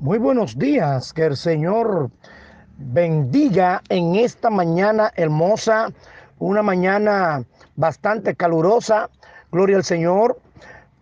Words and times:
Muy 0.00 0.16
buenos 0.16 0.58
días, 0.58 1.12
que 1.12 1.26
el 1.26 1.36
Señor 1.36 2.10
bendiga 2.78 3.82
en 3.90 4.14
esta 4.16 4.48
mañana 4.48 5.12
hermosa, 5.14 5.90
una 6.38 6.62
mañana 6.62 7.44
bastante 7.76 8.34
calurosa, 8.34 9.10
gloria 9.52 9.76
al 9.76 9.84
Señor, 9.84 10.40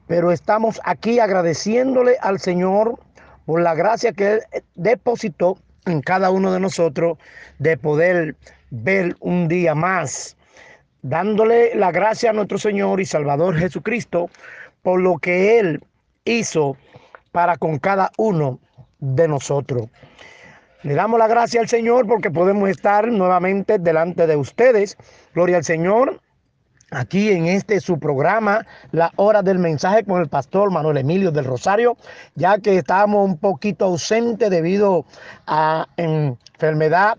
pero 0.08 0.32
estamos 0.32 0.80
aquí 0.82 1.20
agradeciéndole 1.20 2.16
al 2.22 2.40
Señor 2.40 2.98
por 3.46 3.60
la 3.62 3.76
gracia 3.76 4.12
que 4.12 4.32
Él 4.32 4.40
depositó 4.74 5.58
en 5.86 6.00
cada 6.00 6.32
uno 6.32 6.50
de 6.50 6.58
nosotros 6.58 7.18
de 7.60 7.76
poder 7.76 8.34
ver 8.70 9.16
un 9.20 9.46
día 9.46 9.76
más, 9.76 10.36
dándole 11.02 11.72
la 11.76 11.92
gracia 11.92 12.30
a 12.30 12.32
nuestro 12.32 12.58
Señor 12.58 13.00
y 13.00 13.04
Salvador 13.04 13.56
Jesucristo 13.56 14.28
por 14.82 15.00
lo 15.00 15.18
que 15.18 15.60
Él 15.60 15.84
hizo 16.24 16.76
para 17.30 17.56
con 17.58 17.78
cada 17.78 18.10
uno 18.18 18.58
de 18.98 19.28
nosotros. 19.28 19.88
Le 20.82 20.94
damos 20.94 21.18
la 21.18 21.26
gracia 21.26 21.60
al 21.60 21.68
Señor 21.68 22.06
porque 22.06 22.30
podemos 22.30 22.68
estar 22.68 23.08
nuevamente 23.08 23.78
delante 23.78 24.26
de 24.26 24.36
ustedes. 24.36 24.96
Gloria 25.34 25.56
al 25.56 25.64
Señor. 25.64 26.20
Aquí 26.90 27.30
en 27.30 27.46
este 27.46 27.80
su 27.80 27.98
programa, 27.98 28.64
La 28.92 29.12
Hora 29.16 29.42
del 29.42 29.58
Mensaje 29.58 30.04
con 30.04 30.22
el 30.22 30.28
pastor 30.28 30.70
Manuel 30.70 30.96
Emilio 30.96 31.30
del 31.30 31.44
Rosario, 31.44 31.98
ya 32.34 32.58
que 32.58 32.78
estábamos 32.78 33.28
un 33.28 33.36
poquito 33.36 33.84
ausentes 33.84 34.48
debido 34.48 35.04
a 35.46 35.86
enfermedad 35.98 37.18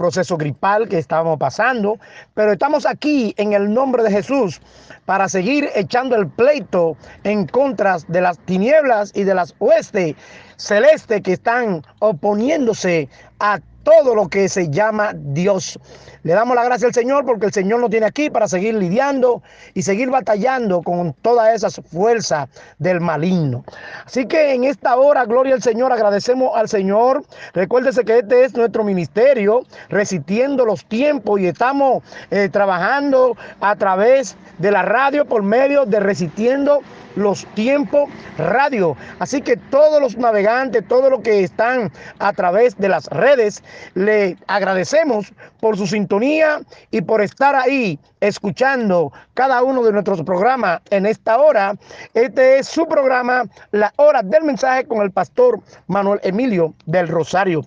proceso 0.00 0.38
gripal 0.38 0.88
que 0.88 0.96
estábamos 0.96 1.38
pasando, 1.38 1.98
pero 2.32 2.52
estamos 2.52 2.86
aquí 2.86 3.34
en 3.36 3.52
el 3.52 3.74
nombre 3.74 4.02
de 4.02 4.10
Jesús 4.10 4.58
para 5.04 5.28
seguir 5.28 5.68
echando 5.74 6.16
el 6.16 6.26
pleito 6.26 6.96
en 7.22 7.46
contra 7.46 7.98
de 8.08 8.22
las 8.22 8.38
tinieblas 8.38 9.12
y 9.14 9.24
de 9.24 9.34
las 9.34 9.54
huestes 9.60 10.16
celestes 10.60 11.22
que 11.22 11.32
están 11.32 11.82
oponiéndose 12.00 13.08
a 13.38 13.60
todo 13.82 14.14
lo 14.14 14.28
que 14.28 14.48
se 14.48 14.68
llama 14.68 15.12
Dios. 15.14 15.78
Le 16.22 16.34
damos 16.34 16.54
la 16.54 16.64
gracia 16.64 16.86
al 16.86 16.94
Señor 16.94 17.24
porque 17.24 17.46
el 17.46 17.52
Señor 17.52 17.80
nos 17.80 17.88
tiene 17.88 18.06
aquí 18.06 18.28
para 18.28 18.46
seguir 18.46 18.74
lidiando 18.74 19.42
y 19.72 19.82
seguir 19.82 20.10
batallando 20.10 20.82
con 20.82 21.14
todas 21.14 21.54
esas 21.54 21.80
fuerzas 21.90 22.48
del 22.78 23.00
maligno. 23.00 23.64
Así 24.04 24.26
que 24.26 24.52
en 24.52 24.64
esta 24.64 24.96
hora, 24.96 25.24
gloria 25.24 25.54
al 25.54 25.62
Señor, 25.62 25.92
agradecemos 25.92 26.50
al 26.54 26.68
Señor. 26.68 27.24
Recuérdese 27.54 28.04
que 28.04 28.18
este 28.18 28.44
es 28.44 28.54
nuestro 28.54 28.84
ministerio, 28.84 29.62
resistiendo 29.88 30.66
los 30.66 30.84
tiempos 30.84 31.40
y 31.40 31.46
estamos 31.46 32.02
eh, 32.30 32.50
trabajando 32.50 33.36
a 33.60 33.76
través 33.76 34.36
de 34.58 34.70
la 34.70 34.82
radio 34.82 35.24
por 35.24 35.42
medio 35.42 35.86
de 35.86 36.00
resistiendo 36.00 36.80
los 37.16 37.46
tiempos 37.54 38.08
radio. 38.38 38.96
Así 39.18 39.40
que 39.40 39.56
todos 39.56 40.00
los 40.00 40.16
navegantes, 40.16 40.86
todos 40.88 41.10
los 41.10 41.20
que 41.20 41.44
están 41.44 41.92
a 42.18 42.32
través 42.32 42.76
de 42.78 42.88
las 42.88 43.06
redes, 43.08 43.62
le 43.94 44.36
agradecemos 44.46 45.32
por 45.60 45.76
su 45.76 45.86
sintonía 45.86 46.60
y 46.90 47.02
por 47.02 47.20
estar 47.20 47.54
ahí 47.54 47.98
escuchando 48.20 49.12
cada 49.34 49.62
uno 49.62 49.82
de 49.82 49.92
nuestros 49.92 50.22
programas 50.22 50.80
en 50.90 51.06
esta 51.06 51.38
hora. 51.38 51.74
Este 52.14 52.58
es 52.58 52.68
su 52.68 52.86
programa, 52.86 53.44
La 53.72 53.92
Hora 53.96 54.22
del 54.22 54.44
Mensaje 54.44 54.84
con 54.86 55.02
el 55.02 55.10
pastor 55.10 55.60
Manuel 55.86 56.20
Emilio 56.22 56.74
del 56.86 57.08
Rosario. 57.08 57.64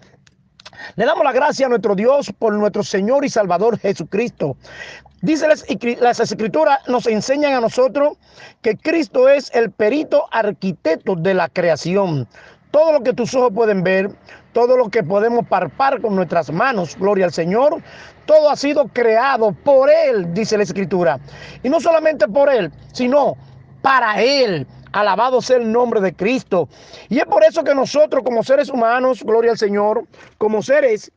Le 0.95 1.05
damos 1.05 1.23
la 1.23 1.31
gracia 1.31 1.65
a 1.65 1.69
nuestro 1.69 1.95
Dios 1.95 2.31
por 2.37 2.53
nuestro 2.53 2.83
Señor 2.83 3.25
y 3.25 3.29
Salvador 3.29 3.79
Jesucristo. 3.79 4.57
Dice 5.21 5.47
las, 5.47 5.65
las, 6.01 6.19
escrituras, 6.19 6.79
nos 6.87 7.07
enseñan 7.07 7.53
a 7.53 7.61
nosotros 7.61 8.17
que 8.61 8.75
Cristo 8.77 9.29
es 9.29 9.49
el 9.55 9.71
perito 9.71 10.25
arquitecto 10.31 11.15
de 11.15 11.33
la 11.33 11.47
creación. 11.47 12.27
Todo 12.71 12.91
lo 12.91 13.03
que 13.03 13.13
tus 13.13 13.33
ojos 13.33 13.51
pueden 13.53 13.83
ver, 13.83 14.09
todo 14.51 14.75
lo 14.75 14.89
que 14.89 15.03
podemos 15.03 15.47
parpar 15.47 16.01
con 16.01 16.15
nuestras 16.15 16.51
manos, 16.51 16.97
gloria 16.97 17.25
al 17.25 17.33
Señor, 17.33 17.81
todo 18.25 18.49
ha 18.49 18.55
sido 18.55 18.87
creado 18.87 19.51
por 19.51 19.89
Él, 19.89 20.33
dice 20.33 20.57
la 20.57 20.63
escritura. 20.63 21.19
Y 21.63 21.69
no 21.69 21.79
solamente 21.79 22.27
por 22.27 22.49
Él, 22.49 22.71
sino 22.91 23.37
para 23.81 24.21
Él. 24.21 24.67
Alabado 24.93 25.41
sea 25.41 25.57
el 25.57 25.71
nombre 25.71 25.99
de 26.01 26.13
Cristo. 26.13 26.69
Y 27.09 27.19
es 27.19 27.25
por 27.25 27.43
eso 27.43 27.63
que 27.63 27.75
nosotros 27.75 28.23
como 28.23 28.43
seres 28.43 28.69
humanos, 28.69 29.23
gloria 29.23 29.51
al 29.51 29.57
Señor, 29.57 30.05
como 30.37 30.61
seres 30.61 31.11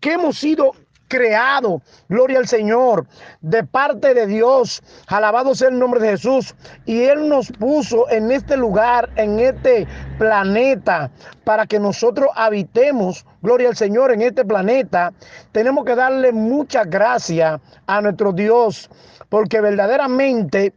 que 0.00 0.14
hemos 0.14 0.38
sido 0.38 0.72
creados, 1.10 1.82
gloria 2.08 2.38
al 2.38 2.46
Señor, 2.46 3.06
de 3.42 3.64
parte 3.64 4.14
de 4.14 4.26
Dios. 4.26 4.80
Alabado 5.08 5.54
sea 5.54 5.68
el 5.68 5.78
nombre 5.78 6.00
de 6.00 6.10
Jesús. 6.10 6.54
Y 6.86 7.02
Él 7.02 7.28
nos 7.28 7.50
puso 7.52 8.08
en 8.10 8.30
este 8.30 8.56
lugar, 8.56 9.10
en 9.16 9.40
este 9.40 9.86
planeta, 10.18 11.10
para 11.44 11.66
que 11.66 11.78
nosotros 11.78 12.30
habitemos, 12.34 13.26
gloria 13.42 13.68
al 13.68 13.76
Señor, 13.76 14.12
en 14.12 14.22
este 14.22 14.44
planeta. 14.44 15.12
Tenemos 15.52 15.84
que 15.84 15.96
darle 15.96 16.32
mucha 16.32 16.84
gracia 16.84 17.60
a 17.86 18.00
nuestro 18.00 18.32
Dios, 18.32 18.88
porque 19.28 19.60
verdaderamente 19.60 20.72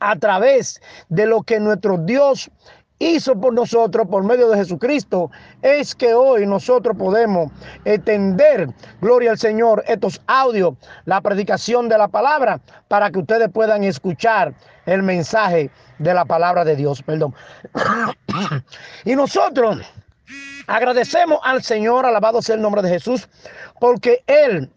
a 0.00 0.16
través 0.16 0.80
de 1.08 1.26
lo 1.26 1.42
que 1.42 1.60
nuestro 1.60 1.98
Dios 1.98 2.50
hizo 2.98 3.40
por 3.40 3.52
nosotros 3.54 4.08
por 4.08 4.24
medio 4.24 4.48
de 4.48 4.58
Jesucristo, 4.58 5.30
es 5.62 5.94
que 5.94 6.14
hoy 6.14 6.46
nosotros 6.46 6.96
podemos 6.96 7.50
entender, 7.84 8.68
gloria 9.00 9.30
al 9.30 9.38
Señor, 9.38 9.84
estos 9.86 10.20
audios, 10.26 10.74
la 11.04 11.20
predicación 11.20 11.88
de 11.88 11.98
la 11.98 12.08
palabra, 12.08 12.60
para 12.88 13.10
que 13.10 13.20
ustedes 13.20 13.48
puedan 13.50 13.84
escuchar 13.84 14.52
el 14.86 15.02
mensaje 15.02 15.70
de 15.98 16.14
la 16.14 16.24
palabra 16.24 16.64
de 16.64 16.76
Dios, 16.76 17.02
perdón. 17.02 17.34
y 19.04 19.14
nosotros 19.14 19.78
agradecemos 20.66 21.38
al 21.44 21.62
Señor, 21.62 22.04
alabado 22.04 22.42
sea 22.42 22.56
el 22.56 22.62
nombre 22.62 22.82
de 22.82 22.88
Jesús, 22.88 23.28
porque 23.80 24.22
Él 24.26 24.70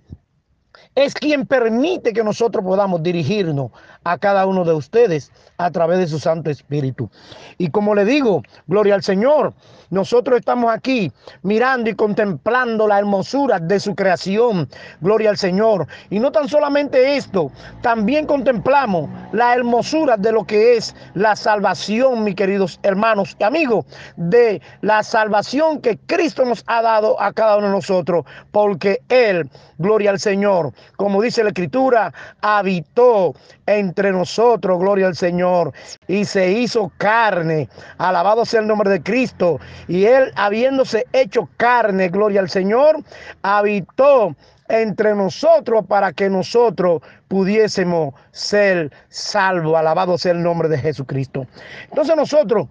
es 0.96 1.13
quien 1.13 1.46
permite 1.46 2.13
que 2.13 2.24
nosotros 2.24 2.63
podamos 2.63 3.02
dirigirnos 3.02 3.72
a 4.03 4.18
cada 4.18 4.46
uno 4.46 4.66
de 4.66 4.74
ustedes 4.74 5.31
a 5.57 5.72
través 5.72 6.00
de 6.00 6.07
su 6.07 6.19
Santo 6.19 6.50
Espíritu. 6.50 7.09
Y 7.57 7.69
como 7.69 7.96
le 7.96 8.03
digo, 8.03 8.41
gloria 8.68 8.96
al 8.96 9.03
Señor, 9.03 9.53
nosotros 9.91 10.40
estamos 10.40 10.72
aquí 10.72 11.12
mirando 11.44 11.90
y 11.90 11.96
contemplando 11.96 12.88
la 12.88 12.97
hermosura 13.00 13.59
de 13.59 13.80
su 13.80 13.94
creación. 13.94 14.69
Gloria 15.01 15.30
al 15.30 15.38
Señor. 15.38 15.85
Y 16.09 16.19
no 16.19 16.31
tan 16.31 16.47
solamente 16.47 17.18
esto, 17.18 17.51
también 17.81 18.25
contemplamos 18.25 19.09
la 19.34 19.53
hermosura 19.53 20.18
de 20.18 20.31
lo 20.31 20.46
que 20.46 20.78
es 20.78 20.96
la 21.13 21.35
salvación, 21.35 22.24
mis 22.24 22.35
queridos 22.35 22.80
hermanos 22.84 23.35
y 23.38 23.44
amigos, 23.44 23.85
de 24.16 24.62
la 24.81 25.03
salvación 25.03 25.81
que 25.81 25.97
Cristo 25.97 26.46
nos 26.46 26.63
ha 26.68 26.81
dado 26.81 27.22
a 27.22 27.34
cada 27.34 27.57
uno 27.57 27.68
de 27.68 27.74
nosotros, 27.74 28.25
porque 28.51 29.01
Él, 29.09 29.50
gloria 29.78 30.12
al 30.12 30.19
Señor, 30.19 30.74
como 30.96 31.22
dice 31.22 31.44
la 31.44 31.50
Escritura, 31.50 32.14
habitó 32.42 33.34
entre 33.66 34.12
nosotros, 34.12 34.80
gloria 34.80 35.08
al 35.08 35.16
Señor, 35.16 35.74
y 36.08 36.25
se 36.25 36.52
hizo 36.52 36.92
carne. 36.97 37.69
Alabado 37.97 38.46
sea 38.46 38.62
el 38.62 38.68
nombre 38.68 38.90
de 38.90 39.02
Cristo. 39.02 39.59
Y 39.88 40.06
Él, 40.06 40.31
habiéndose 40.36 41.06
hecho 41.14 41.50
carne, 41.58 42.09
gloria 42.09 42.42
al 42.42 42.50
Señor, 42.50 42.97
habitó 43.42 44.36
entre 44.69 45.14
nosotros 45.16 45.86
para 45.86 46.14
que 46.14 46.30
nosotros 46.30 47.02
pudiésemos 47.28 48.13
ser 48.31 48.92
salvos. 49.09 49.75
Alabado 49.75 50.18
sea 50.18 50.31
el 50.31 50.42
nombre 50.42 50.69
de 50.69 50.78
Jesucristo. 50.78 51.46
Entonces 51.90 52.16
nosotros 52.16 52.68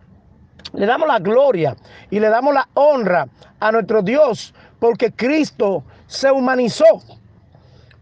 le 0.72 0.86
damos 0.86 1.08
la 1.08 1.18
gloria 1.18 1.76
y 2.10 2.20
le 2.20 2.28
damos 2.28 2.54
la 2.54 2.68
honra 2.74 3.28
a 3.58 3.72
nuestro 3.72 4.02
Dios 4.02 4.54
porque 4.78 5.12
Cristo 5.12 5.84
se 6.06 6.30
humanizó 6.30 6.84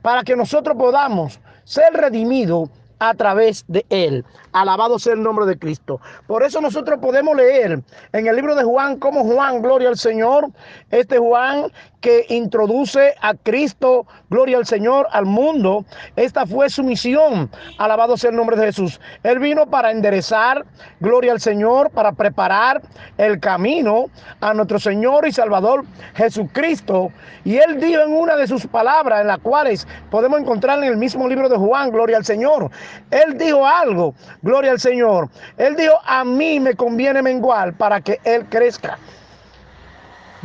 para 0.02 0.22
que 0.22 0.36
nosotros 0.36 0.76
podamos 0.76 1.40
ser 1.64 1.92
redimidos 1.92 2.70
a 2.98 3.14
través 3.14 3.64
de 3.68 3.84
él. 3.90 4.24
Alabado 4.52 4.98
sea 4.98 5.14
el 5.14 5.22
nombre 5.22 5.46
de 5.46 5.58
Cristo. 5.58 6.00
Por 6.26 6.42
eso 6.42 6.60
nosotros 6.60 6.98
podemos 7.00 7.36
leer 7.36 7.82
en 8.12 8.26
el 8.26 8.36
libro 8.36 8.54
de 8.54 8.64
Juan 8.64 8.98
como 8.98 9.24
Juan, 9.24 9.62
gloria 9.62 9.88
al 9.88 9.98
Señor, 9.98 10.48
este 10.90 11.18
Juan 11.18 11.70
que 12.00 12.26
introduce 12.28 13.14
a 13.20 13.34
Cristo, 13.34 14.06
gloria 14.30 14.58
al 14.58 14.66
Señor, 14.66 15.08
al 15.10 15.26
mundo. 15.26 15.84
Esta 16.16 16.46
fue 16.46 16.70
su 16.70 16.84
misión. 16.84 17.50
Alabado 17.78 18.16
sea 18.16 18.30
el 18.30 18.36
nombre 18.36 18.56
de 18.56 18.66
Jesús. 18.66 19.00
Él 19.22 19.38
vino 19.38 19.66
para 19.66 19.90
enderezar, 19.90 20.64
gloria 21.00 21.32
al 21.32 21.40
Señor, 21.40 21.90
para 21.90 22.12
preparar 22.12 22.82
el 23.16 23.40
camino 23.40 24.06
a 24.40 24.54
nuestro 24.54 24.78
Señor 24.78 25.26
y 25.26 25.32
Salvador 25.32 25.84
Jesucristo. 26.14 27.10
Y 27.44 27.56
él 27.56 27.80
dijo 27.80 28.00
en 28.02 28.12
una 28.12 28.36
de 28.36 28.46
sus 28.46 28.66
palabras, 28.66 29.20
en 29.22 29.26
las 29.26 29.38
cuales 29.38 29.86
podemos 30.10 30.40
encontrar 30.40 30.78
en 30.78 30.84
el 30.84 30.96
mismo 30.96 31.28
libro 31.28 31.48
de 31.48 31.56
Juan, 31.56 31.90
gloria 31.90 32.16
al 32.16 32.24
Señor. 32.24 32.70
Él 33.10 33.38
dijo 33.38 33.66
algo, 33.66 34.14
gloria 34.42 34.72
al 34.72 34.80
Señor. 34.80 35.28
Él 35.56 35.76
dijo, 35.76 35.94
a 36.04 36.24
mí 36.24 36.60
me 36.60 36.74
conviene 36.74 37.22
menguar 37.22 37.74
para 37.74 38.00
que 38.00 38.20
Él 38.24 38.46
crezca. 38.48 38.98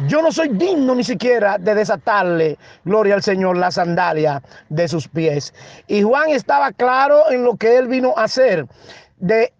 Yo 0.07 0.23
no 0.23 0.31
soy 0.31 0.49
digno 0.49 0.95
ni 0.95 1.03
siquiera 1.03 1.57
de 1.59 1.75
desatarle, 1.75 2.57
gloria 2.83 3.13
al 3.13 3.21
Señor, 3.21 3.57
la 3.57 3.69
sandalia 3.69 4.41
de 4.69 4.87
sus 4.87 5.07
pies. 5.07 5.53
Y 5.87 6.01
Juan 6.01 6.29
estaba 6.29 6.71
claro 6.71 7.29
en 7.29 7.43
lo 7.43 7.55
que 7.57 7.77
él 7.77 7.87
vino 7.87 8.13
a 8.17 8.23
hacer, 8.23 8.65
de 9.17 9.53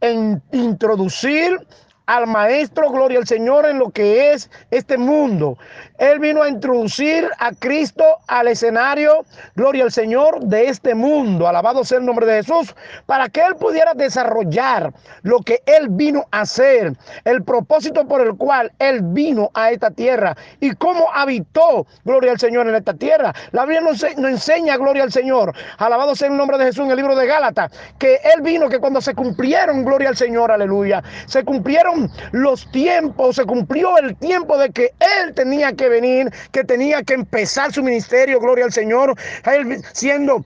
introducir 0.52 1.60
al 2.06 2.28
maestro, 2.28 2.92
gloria 2.92 3.20
al 3.20 3.28
Señor, 3.28 3.66
en 3.66 3.80
lo 3.80 3.90
que 3.90 4.34
es 4.34 4.50
este 4.72 4.98
mundo. 4.98 5.58
Él 5.98 6.20
vino 6.20 6.42
a 6.42 6.50
introducir 6.50 7.30
a 7.40 7.52
Cristo 7.52 8.04
al 8.28 8.48
escenario, 8.48 9.26
gloria 9.56 9.84
al 9.86 9.92
Señor, 9.92 10.42
de 10.42 10.68
este 10.68 10.96
mundo. 10.96 11.48
Alabado 11.48 11.86
sea 11.86 12.00
el 12.00 12.06
nombre 12.06 12.26
de 12.26 12.44
Jesús, 12.44 12.76
para 13.06 13.30
que 13.30 13.42
Él 13.42 13.56
pudiera 13.56 13.94
desarrollar 13.94 14.92
lo 15.22 15.40
que 15.40 15.62
Él 15.66 15.88
vino 15.90 16.26
a 16.32 16.42
hacer, 16.42 16.94
el 17.24 17.44
propósito 17.44 18.06
por 18.08 18.22
el 18.22 18.36
cual 18.36 18.72
Él 18.80 19.00
vino 19.02 19.50
a 19.54 19.72
esta 19.72 19.92
tierra 19.92 20.36
y 20.60 20.72
cómo 20.76 21.08
habitó, 21.14 21.86
gloria 22.04 22.32
al 22.32 22.40
Señor, 22.40 22.68
en 22.68 22.76
esta 22.76 22.94
tierra. 22.94 23.34
La 23.52 23.64
Biblia 23.64 23.82
nos, 23.82 24.04
enseña, 24.04 24.78
gloria 24.78 25.04
al 25.04 25.12
Señor, 25.12 25.54
alabado 25.78 26.16
sea 26.16 26.28
el 26.28 26.36
nombre 26.36 26.58
de 26.58 26.66
Jesús 26.66 26.86
en 26.86 26.92
el 26.92 26.98
libro 26.98 27.16
de 27.16 27.28
Gálatas, 27.28 27.72
que 27.98 28.16
Él 28.36 28.42
vino, 28.42 28.68
que 28.68 28.80
cuando 28.80 29.00
se 29.00 29.14
cumplieron, 29.14 29.86
gloria 29.86 30.10
al 30.10 30.18
Señor, 30.18 30.52
aleluya, 30.52 31.04
se 31.28 31.44
cumplieron 31.44 31.93
los 32.32 32.70
tiempos, 32.72 33.36
se 33.36 33.46
cumplió 33.46 33.98
el 33.98 34.16
tiempo 34.16 34.58
de 34.58 34.72
que 34.72 34.92
Él 35.00 35.34
tenía 35.34 35.74
que 35.74 35.90
venir, 35.90 36.32
que 36.52 36.64
tenía 36.64 37.04
que 37.04 37.14
empezar 37.14 37.72
su 37.74 37.84
ministerio, 37.84 38.40
gloria 38.40 38.66
al 38.66 38.74
Señor, 38.74 39.16
Él 39.46 39.82
siendo 39.94 40.44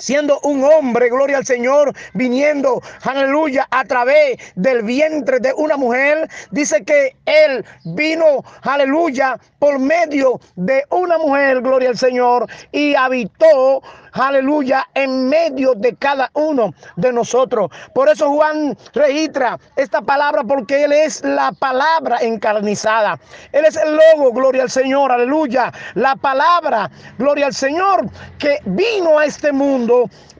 siendo 0.00 0.40
un 0.40 0.64
hombre, 0.64 1.08
gloria 1.08 1.36
al 1.36 1.46
Señor, 1.46 1.92
viniendo, 2.14 2.82
aleluya, 3.02 3.68
a 3.70 3.84
través 3.84 4.38
del 4.56 4.82
vientre 4.82 5.38
de 5.38 5.52
una 5.56 5.76
mujer. 5.76 6.28
Dice 6.50 6.84
que 6.84 7.14
Él 7.26 7.64
vino, 7.84 8.42
aleluya, 8.62 9.38
por 9.58 9.78
medio 9.78 10.40
de 10.56 10.84
una 10.90 11.18
mujer, 11.18 11.60
gloria 11.60 11.90
al 11.90 11.98
Señor, 11.98 12.46
y 12.72 12.94
habitó, 12.94 13.82
aleluya, 14.12 14.86
en 14.94 15.28
medio 15.28 15.74
de 15.74 15.94
cada 15.96 16.30
uno 16.34 16.72
de 16.96 17.12
nosotros. 17.12 17.70
Por 17.94 18.08
eso 18.08 18.30
Juan 18.30 18.76
registra 18.94 19.58
esta 19.76 20.00
palabra 20.00 20.42
porque 20.44 20.84
Él 20.84 20.92
es 20.92 21.22
la 21.22 21.52
palabra 21.52 22.18
encarnizada. 22.20 23.20
Él 23.52 23.64
es 23.66 23.76
el 23.76 23.96
logo, 23.96 24.32
gloria 24.32 24.62
al 24.62 24.70
Señor, 24.70 25.12
aleluya. 25.12 25.72
La 25.94 26.16
palabra, 26.16 26.90
gloria 27.18 27.46
al 27.46 27.54
Señor, 27.54 28.06
que 28.38 28.58
vino 28.64 29.18
a 29.18 29.26
este 29.26 29.52
mundo 29.52 29.89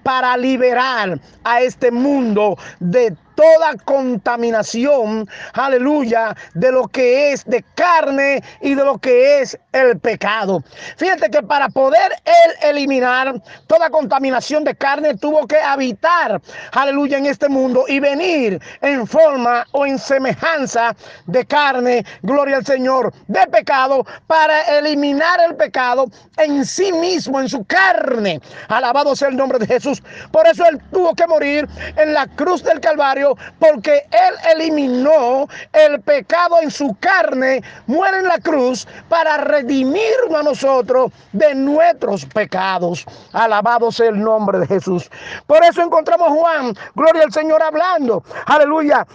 para 0.03 0.37
liberar 0.37 1.21
a 1.45 1.61
este 1.61 1.91
mundo 1.91 2.57
de 2.79 3.15
toda 3.41 3.75
contaminación, 3.87 5.27
aleluya, 5.55 6.37
de 6.53 6.73
lo 6.73 6.87
que 6.89 7.33
es 7.33 7.43
de 7.47 7.65
carne 7.75 8.43
y 8.61 8.75
de 8.75 8.85
lo 8.85 8.99
que 8.99 9.41
es 9.41 9.59
el 9.73 9.99
pecado. 9.99 10.63
Fíjate 10.99 11.31
que 11.31 11.43
para 11.43 11.71
poder 11.71 12.13
él 12.27 12.71
eliminar 12.71 13.41
toda 13.67 13.89
contaminación 13.89 14.63
de 14.65 14.75
carne 14.75 15.17
tuvo 15.17 15.47
que 15.47 15.57
habitar, 15.57 16.39
aleluya, 16.73 17.17
en 17.17 17.25
este 17.25 17.49
mundo 17.49 17.85
y 17.89 17.99
venir 17.99 18.61
en 18.83 19.07
forma 19.07 19.67
o 19.73 19.87
en 19.87 19.99
semejanza 19.99 20.95
de 21.25 21.47
carne, 21.47 22.05
gloria 22.21 22.59
al 22.59 22.67
Señor, 22.67 23.11
de 23.29 23.47
pecado, 23.47 24.05
para 24.27 24.61
eliminar 24.79 25.41
el 25.49 25.57
pecado 25.57 26.07
en 26.37 26.67
sí 26.67 26.93
mismo, 26.93 27.41
en 27.41 27.49
su 27.49 27.65
carne. 27.65 28.39
Alabado 28.69 29.17
sea 29.17 29.29
el 29.29 29.37
nombre 29.37 29.59
de 29.59 29.67
Jesús. 29.67 30.03
Por 30.31 30.47
eso 30.47 30.67
él 30.67 30.79
tuvo 30.93 31.15
que 31.15 31.27
morir 31.27 31.67
en 31.97 32.13
la 32.13 32.27
cruz 32.27 32.63
del 32.63 32.81
Calvario 32.81 33.30
porque 33.59 34.07
Él 34.11 34.35
eliminó 34.57 35.47
el 35.73 36.01
pecado 36.01 36.61
en 36.61 36.71
su 36.71 36.97
carne, 37.01 37.63
muere 37.87 38.19
en 38.19 38.29
la 38.29 38.39
cruz 38.39 38.87
para 39.09 39.39
redimirnos 39.39 40.35
a 40.35 40.43
nosotros 40.43 41.13
de 41.33 41.55
nuestros 41.55 42.25
pecados. 42.27 43.05
Alabado 43.33 43.91
sea 43.93 44.09
el 44.09 44.21
nombre 44.21 44.59
de 44.61 44.67
Jesús. 44.67 45.11
Por 45.47 45.63
eso 45.65 45.83
encontramos 45.83 46.29
Juan, 46.29 46.75
gloria 46.95 47.25
al 47.25 47.33
Señor 47.33 47.63
hablando. 47.63 48.23
Aleluya. 48.47 49.07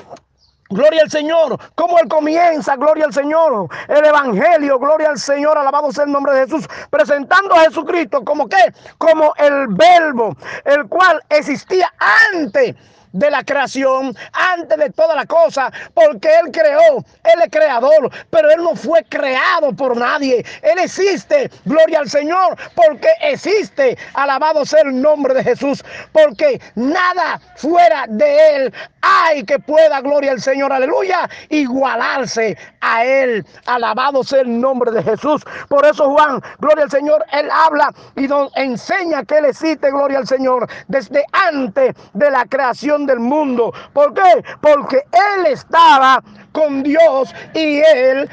Gloria 0.69 1.03
al 1.03 1.11
Señor, 1.11 1.59
como 1.75 1.99
Él 1.99 2.07
comienza, 2.07 2.75
gloria 2.75 3.05
al 3.05 3.13
Señor, 3.13 3.69
el 3.87 4.03
Evangelio, 4.03 4.79
gloria 4.79 5.09
al 5.09 5.19
Señor, 5.19 5.55
alabado 5.55 5.91
sea 5.91 6.05
el 6.05 6.11
nombre 6.11 6.33
de 6.33 6.39
Jesús, 6.47 6.65
presentando 6.89 7.53
a 7.53 7.59
Jesucristo 7.59 8.23
como 8.25 8.49
que, 8.49 8.73
como 8.97 9.31
el 9.37 9.67
verbo, 9.67 10.35
el 10.63 10.87
cual 10.87 11.21
existía 11.29 11.93
antes 12.33 12.75
de 13.15 13.31
la 13.31 13.43
creación, 13.43 14.15
antes 14.33 14.77
de 14.77 14.89
toda 14.91 15.15
la 15.15 15.25
cosa, 15.25 15.71
porque 15.93 16.27
Él 16.27 16.51
creó, 16.51 16.97
Él 17.23 17.41
es 17.43 17.49
creador, 17.49 18.11
pero 18.29 18.49
Él 18.51 18.61
no 18.61 18.75
fue 18.75 19.03
creado 19.05 19.73
por 19.73 19.95
nadie. 19.95 20.45
Él 20.61 20.79
existe, 20.79 21.49
gloria 21.63 21.99
al 21.99 22.09
Señor, 22.09 22.57
porque 22.75 23.07
existe, 23.21 23.97
alabado 24.13 24.65
sea 24.65 24.81
el 24.81 25.01
nombre 25.01 25.33
de 25.33 25.43
Jesús, 25.43 25.83
porque 26.11 26.59
nada 26.75 27.39
fuera 27.55 28.05
de 28.09 28.55
Él 28.55 28.73
hay 29.01 29.43
que 29.43 29.59
pueda, 29.59 30.01
gloria 30.01 30.31
al 30.31 30.41
Señor, 30.41 30.73
aleluya, 30.73 31.29
igualarse 31.49 32.57
a 32.81 33.05
Él. 33.05 33.45
Alabado 33.65 34.23
sea 34.23 34.41
el 34.41 34.59
nombre 34.59 34.91
de 34.91 35.03
Jesús. 35.03 35.43
Por 35.69 35.85
eso 35.85 36.09
Juan, 36.09 36.41
gloria 36.59 36.85
al 36.85 36.91
Señor, 36.91 37.23
Él 37.31 37.49
habla 37.51 37.93
y 38.15 38.27
nos 38.27 38.51
enseña 38.57 39.23
que 39.23 39.37
Él 39.37 39.45
existe, 39.45 39.91
gloria 39.91 40.17
al 40.17 40.27
Señor, 40.27 40.67
desde 40.87 41.23
antes 41.31 41.95
de 42.13 42.31
la 42.31 42.45
creación 42.45 43.04
del 43.05 43.19
mundo. 43.19 43.73
¿Por 43.93 44.13
qué? 44.13 44.43
Porque 44.61 45.03
Él 45.11 45.45
estaba 45.47 46.23
con 46.51 46.83
Dios 46.83 47.33
y 47.53 47.79
Él 47.79 48.29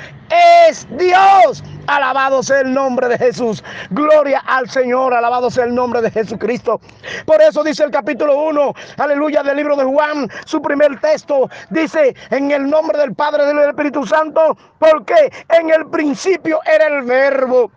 es 0.68 0.86
Dios. 0.96 1.62
Alabado 1.86 2.42
sea 2.42 2.60
el 2.60 2.72
nombre 2.72 3.08
de 3.08 3.18
Jesús. 3.18 3.62
Gloria 3.90 4.42
al 4.46 4.68
Señor. 4.70 5.12
Alabado 5.12 5.50
sea 5.50 5.64
el 5.64 5.74
nombre 5.74 6.00
de 6.00 6.10
Jesucristo. 6.10 6.80
Por 7.26 7.40
eso 7.42 7.62
dice 7.62 7.84
el 7.84 7.90
capítulo 7.90 8.44
1, 8.44 8.74
aleluya, 8.98 9.42
del 9.42 9.56
libro 9.56 9.76
de 9.76 9.84
Juan, 9.84 10.30
su 10.44 10.62
primer 10.62 10.98
texto. 11.00 11.48
Dice, 11.70 12.14
en 12.30 12.50
el 12.50 12.68
nombre 12.68 12.98
del 12.98 13.14
Padre, 13.14 13.46
del 13.46 13.58
Espíritu 13.58 14.06
Santo, 14.06 14.56
porque 14.78 15.32
en 15.48 15.70
el 15.70 15.86
principio 15.88 16.60
era 16.64 16.86
el 16.86 17.02
verbo. 17.02 17.70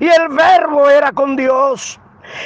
Y 0.00 0.06
el 0.06 0.28
verbo 0.28 0.88
era 0.88 1.12
con 1.12 1.36
Dios. 1.36 2.00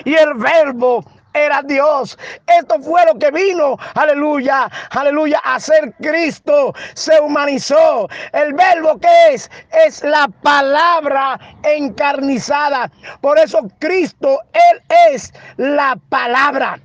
Y 0.04 0.14
el 0.14 0.34
verbo 0.34 1.04
era 1.34 1.62
Dios. 1.62 2.18
Esto 2.46 2.80
fue 2.80 3.04
lo 3.06 3.18
que 3.18 3.30
vino, 3.30 3.76
aleluya, 3.94 4.70
aleluya, 4.90 5.40
a 5.44 5.60
ser 5.60 5.94
Cristo. 6.00 6.74
Se 6.94 7.20
humanizó. 7.20 8.08
El 8.32 8.54
verbo 8.54 8.98
que 8.98 9.34
es, 9.34 9.50
es 9.86 10.02
la 10.02 10.28
palabra 10.42 11.38
encarnizada. 11.62 12.90
Por 13.20 13.38
eso 13.38 13.60
Cristo, 13.78 14.40
Él 14.52 14.82
es 15.12 15.32
la 15.56 15.96
palabra 16.08 16.78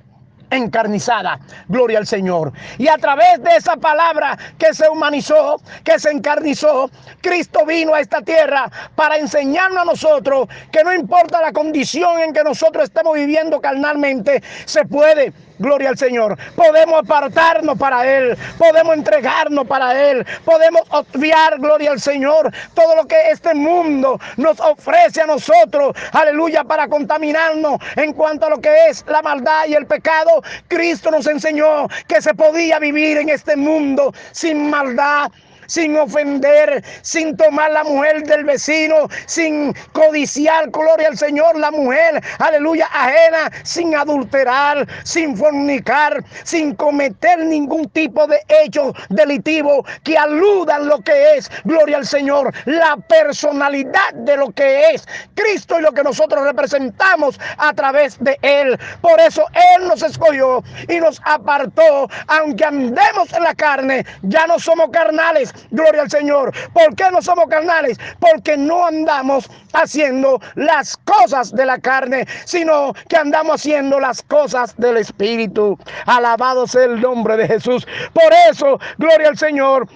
encarnizada. 0.50 1.38
Gloria 1.68 1.98
al 1.98 2.06
Señor. 2.06 2.52
Y 2.78 2.88
a 2.88 2.98
través 2.98 3.42
de 3.42 3.56
esa 3.56 3.76
palabra 3.76 4.38
que 4.58 4.74
se 4.74 4.88
humanizó, 4.88 5.60
que 5.84 5.98
se 5.98 6.10
encarnizó, 6.10 6.90
Cristo 7.20 7.64
vino 7.66 7.94
a 7.94 8.00
esta 8.00 8.22
tierra 8.22 8.70
para 8.94 9.16
enseñarnos 9.16 9.82
a 9.82 9.84
nosotros 9.84 10.48
que 10.70 10.84
no 10.84 10.92
importa 10.92 11.40
la 11.40 11.52
condición 11.52 12.20
en 12.20 12.32
que 12.32 12.44
nosotros 12.44 12.84
estemos 12.84 13.14
viviendo 13.14 13.60
carnalmente, 13.60 14.42
se 14.64 14.84
puede 14.84 15.32
Gloria 15.58 15.90
al 15.90 15.98
Señor. 15.98 16.36
Podemos 16.54 17.02
apartarnos 17.02 17.78
para 17.78 18.06
Él. 18.06 18.36
Podemos 18.58 18.94
entregarnos 18.94 19.66
para 19.66 20.10
Él. 20.10 20.26
Podemos 20.44 20.82
obviar, 20.90 21.58
gloria 21.58 21.92
al 21.92 22.00
Señor, 22.00 22.52
todo 22.74 22.96
lo 22.96 23.06
que 23.06 23.30
este 23.30 23.54
mundo 23.54 24.18
nos 24.36 24.60
ofrece 24.60 25.22
a 25.22 25.26
nosotros. 25.26 25.96
Aleluya, 26.12 26.64
para 26.64 26.88
contaminarnos 26.88 27.78
en 27.96 28.12
cuanto 28.12 28.46
a 28.46 28.50
lo 28.50 28.60
que 28.60 28.74
es 28.88 29.04
la 29.08 29.22
maldad 29.22 29.66
y 29.68 29.74
el 29.74 29.86
pecado. 29.86 30.42
Cristo 30.68 31.10
nos 31.10 31.26
enseñó 31.26 31.88
que 32.06 32.20
se 32.20 32.34
podía 32.34 32.78
vivir 32.78 33.18
en 33.18 33.28
este 33.28 33.56
mundo 33.56 34.12
sin 34.32 34.70
maldad 34.70 35.30
sin 35.66 35.96
ofender, 35.96 36.84
sin 37.02 37.36
tomar 37.36 37.70
la 37.70 37.84
mujer 37.84 38.22
del 38.24 38.44
vecino, 38.44 39.08
sin 39.26 39.74
codiciar, 39.92 40.70
gloria 40.70 41.08
al 41.08 41.18
Señor, 41.18 41.56
la 41.58 41.70
mujer, 41.70 42.22
aleluya, 42.38 42.88
ajena, 42.92 43.50
sin 43.62 43.94
adulterar, 43.94 44.86
sin 45.04 45.36
fornicar, 45.36 46.22
sin 46.44 46.74
cometer 46.74 47.38
ningún 47.38 47.88
tipo 47.90 48.26
de 48.26 48.40
hecho 48.48 48.92
delitivo 49.08 49.84
que 50.04 50.16
aludan 50.16 50.88
lo 50.88 51.00
que 51.00 51.36
es, 51.36 51.50
gloria 51.64 51.98
al 51.98 52.06
Señor, 52.06 52.52
la 52.64 52.96
personalidad 52.96 54.12
de 54.14 54.36
lo 54.36 54.50
que 54.52 54.90
es 54.90 55.06
Cristo 55.34 55.78
y 55.78 55.82
lo 55.82 55.92
que 55.92 56.02
nosotros 56.02 56.44
representamos 56.44 57.38
a 57.58 57.72
través 57.72 58.18
de 58.20 58.38
Él. 58.42 58.78
Por 59.00 59.20
eso 59.20 59.44
Él 59.76 59.88
nos 59.88 60.02
escogió 60.02 60.62
y 60.88 60.98
nos 61.00 61.20
apartó, 61.24 62.08
aunque 62.28 62.64
andemos 62.64 63.32
en 63.32 63.42
la 63.42 63.54
carne, 63.54 64.04
ya 64.22 64.46
no 64.46 64.58
somos 64.58 64.90
carnales, 64.90 65.52
Gloria 65.70 66.02
al 66.02 66.10
Señor. 66.10 66.52
¿Por 66.72 66.94
qué 66.94 67.04
no 67.10 67.22
somos 67.22 67.46
carnales? 67.48 67.98
Porque 68.18 68.56
no 68.56 68.86
andamos 68.86 69.48
haciendo 69.72 70.40
las 70.54 70.96
cosas 70.98 71.54
de 71.54 71.66
la 71.66 71.78
carne, 71.78 72.26
sino 72.44 72.92
que 73.08 73.16
andamos 73.16 73.56
haciendo 73.56 74.00
las 74.00 74.22
cosas 74.22 74.76
del 74.76 74.98
Espíritu. 74.98 75.78
Alabado 76.06 76.66
sea 76.66 76.84
el 76.84 77.00
nombre 77.00 77.36
de 77.36 77.46
Jesús. 77.46 77.86
Por 78.12 78.32
eso, 78.50 78.78
gloria 78.98 79.28
al 79.28 79.38
Señor. 79.38 79.88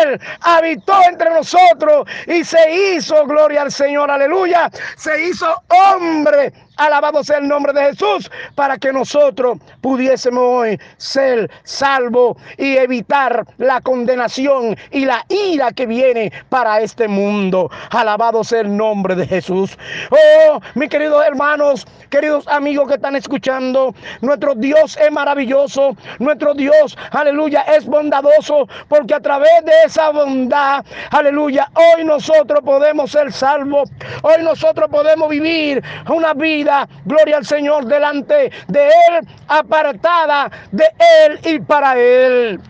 Él 0.00 0.20
habitó 0.40 0.94
entre 1.08 1.30
nosotros 1.30 2.06
y 2.26 2.44
se 2.44 2.94
hizo, 2.96 3.26
gloria 3.26 3.62
al 3.62 3.72
Señor, 3.72 4.10
aleluya. 4.10 4.70
Se 4.96 5.22
hizo 5.26 5.46
hombre 5.68 6.52
Alabado 6.76 7.22
sea 7.22 7.38
el 7.38 7.48
nombre 7.48 7.72
de 7.72 7.90
Jesús 7.90 8.30
para 8.54 8.78
que 8.78 8.92
nosotros 8.92 9.58
pudiésemos 9.80 10.42
hoy 10.42 10.80
ser 10.96 11.50
salvos 11.64 12.36
y 12.56 12.76
evitar 12.76 13.44
la 13.58 13.80
condenación 13.80 14.76
y 14.90 15.04
la 15.04 15.24
ira 15.28 15.72
que 15.72 15.86
viene 15.86 16.32
para 16.48 16.80
este 16.80 17.06
mundo. 17.08 17.70
Alabado 17.90 18.44
sea 18.44 18.60
el 18.60 18.76
nombre 18.76 19.14
de 19.14 19.26
Jesús. 19.26 19.76
Oh, 20.10 20.60
mis 20.74 20.88
queridos 20.88 21.24
hermanos, 21.26 21.86
queridos 22.08 22.46
amigos 22.48 22.88
que 22.88 22.94
están 22.94 23.16
escuchando, 23.16 23.94
nuestro 24.20 24.54
Dios 24.54 24.96
es 24.96 25.12
maravilloso, 25.12 25.96
nuestro 26.18 26.54
Dios, 26.54 26.96
aleluya, 27.10 27.62
es 27.62 27.84
bondadoso, 27.84 28.68
porque 28.88 29.14
a 29.14 29.20
través 29.20 29.64
de 29.64 29.72
esa 29.86 30.10
bondad, 30.10 30.84
aleluya, 31.10 31.70
hoy 31.74 32.04
nosotros 32.04 32.60
podemos 32.64 33.10
ser 33.10 33.32
salvos, 33.32 33.90
hoy 34.22 34.42
nosotros 34.42 34.88
podemos 34.90 35.28
vivir 35.28 35.82
una 36.08 36.34
vida, 36.34 36.59
gloria 37.04 37.38
al 37.38 37.46
Señor, 37.46 37.86
delante 37.86 38.50
de 38.68 38.86
Él, 38.88 39.26
apartada 39.48 40.50
de 40.72 40.84
Él 41.24 41.40
y 41.44 41.58
para 41.60 41.98
Él. 41.98 42.60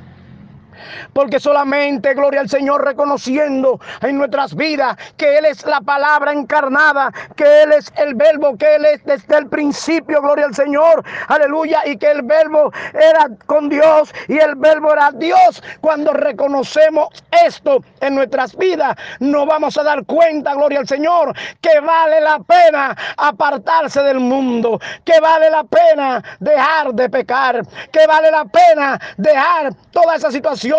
Porque 1.12 1.40
solamente, 1.40 2.14
gloria 2.14 2.40
al 2.40 2.48
Señor, 2.48 2.84
reconociendo 2.84 3.80
en 4.02 4.18
nuestras 4.18 4.54
vidas 4.54 4.96
que 5.16 5.38
Él 5.38 5.46
es 5.46 5.64
la 5.66 5.80
palabra 5.80 6.32
encarnada, 6.32 7.12
que 7.36 7.62
Él 7.62 7.72
es 7.72 7.92
el 7.96 8.14
verbo, 8.14 8.56
que 8.56 8.76
Él 8.76 8.84
es 8.86 9.04
desde 9.04 9.38
el 9.38 9.48
principio, 9.48 10.22
gloria 10.22 10.46
al 10.46 10.54
Señor, 10.54 11.04
aleluya, 11.28 11.82
y 11.86 11.96
que 11.96 12.10
el 12.10 12.22
verbo 12.22 12.72
era 12.94 13.28
con 13.46 13.68
Dios 13.68 14.12
y 14.28 14.38
el 14.38 14.54
verbo 14.56 14.92
era 14.92 15.10
Dios. 15.12 15.62
Cuando 15.80 16.12
reconocemos 16.12 17.08
esto 17.46 17.82
en 18.00 18.14
nuestras 18.14 18.56
vidas, 18.56 18.96
nos 19.20 19.46
vamos 19.46 19.76
a 19.78 19.82
dar 19.82 20.04
cuenta, 20.06 20.54
gloria 20.54 20.80
al 20.80 20.88
Señor, 20.88 21.34
que 21.60 21.80
vale 21.80 22.20
la 22.20 22.38
pena 22.40 22.96
apartarse 23.16 24.02
del 24.02 24.20
mundo, 24.20 24.80
que 25.04 25.20
vale 25.20 25.50
la 25.50 25.64
pena 25.64 26.22
dejar 26.40 26.94
de 26.94 27.08
pecar, 27.08 27.62
que 27.92 28.06
vale 28.06 28.30
la 28.30 28.44
pena 28.44 29.00
dejar 29.16 29.72
toda 29.92 30.16
esa 30.16 30.30
situación 30.30 30.69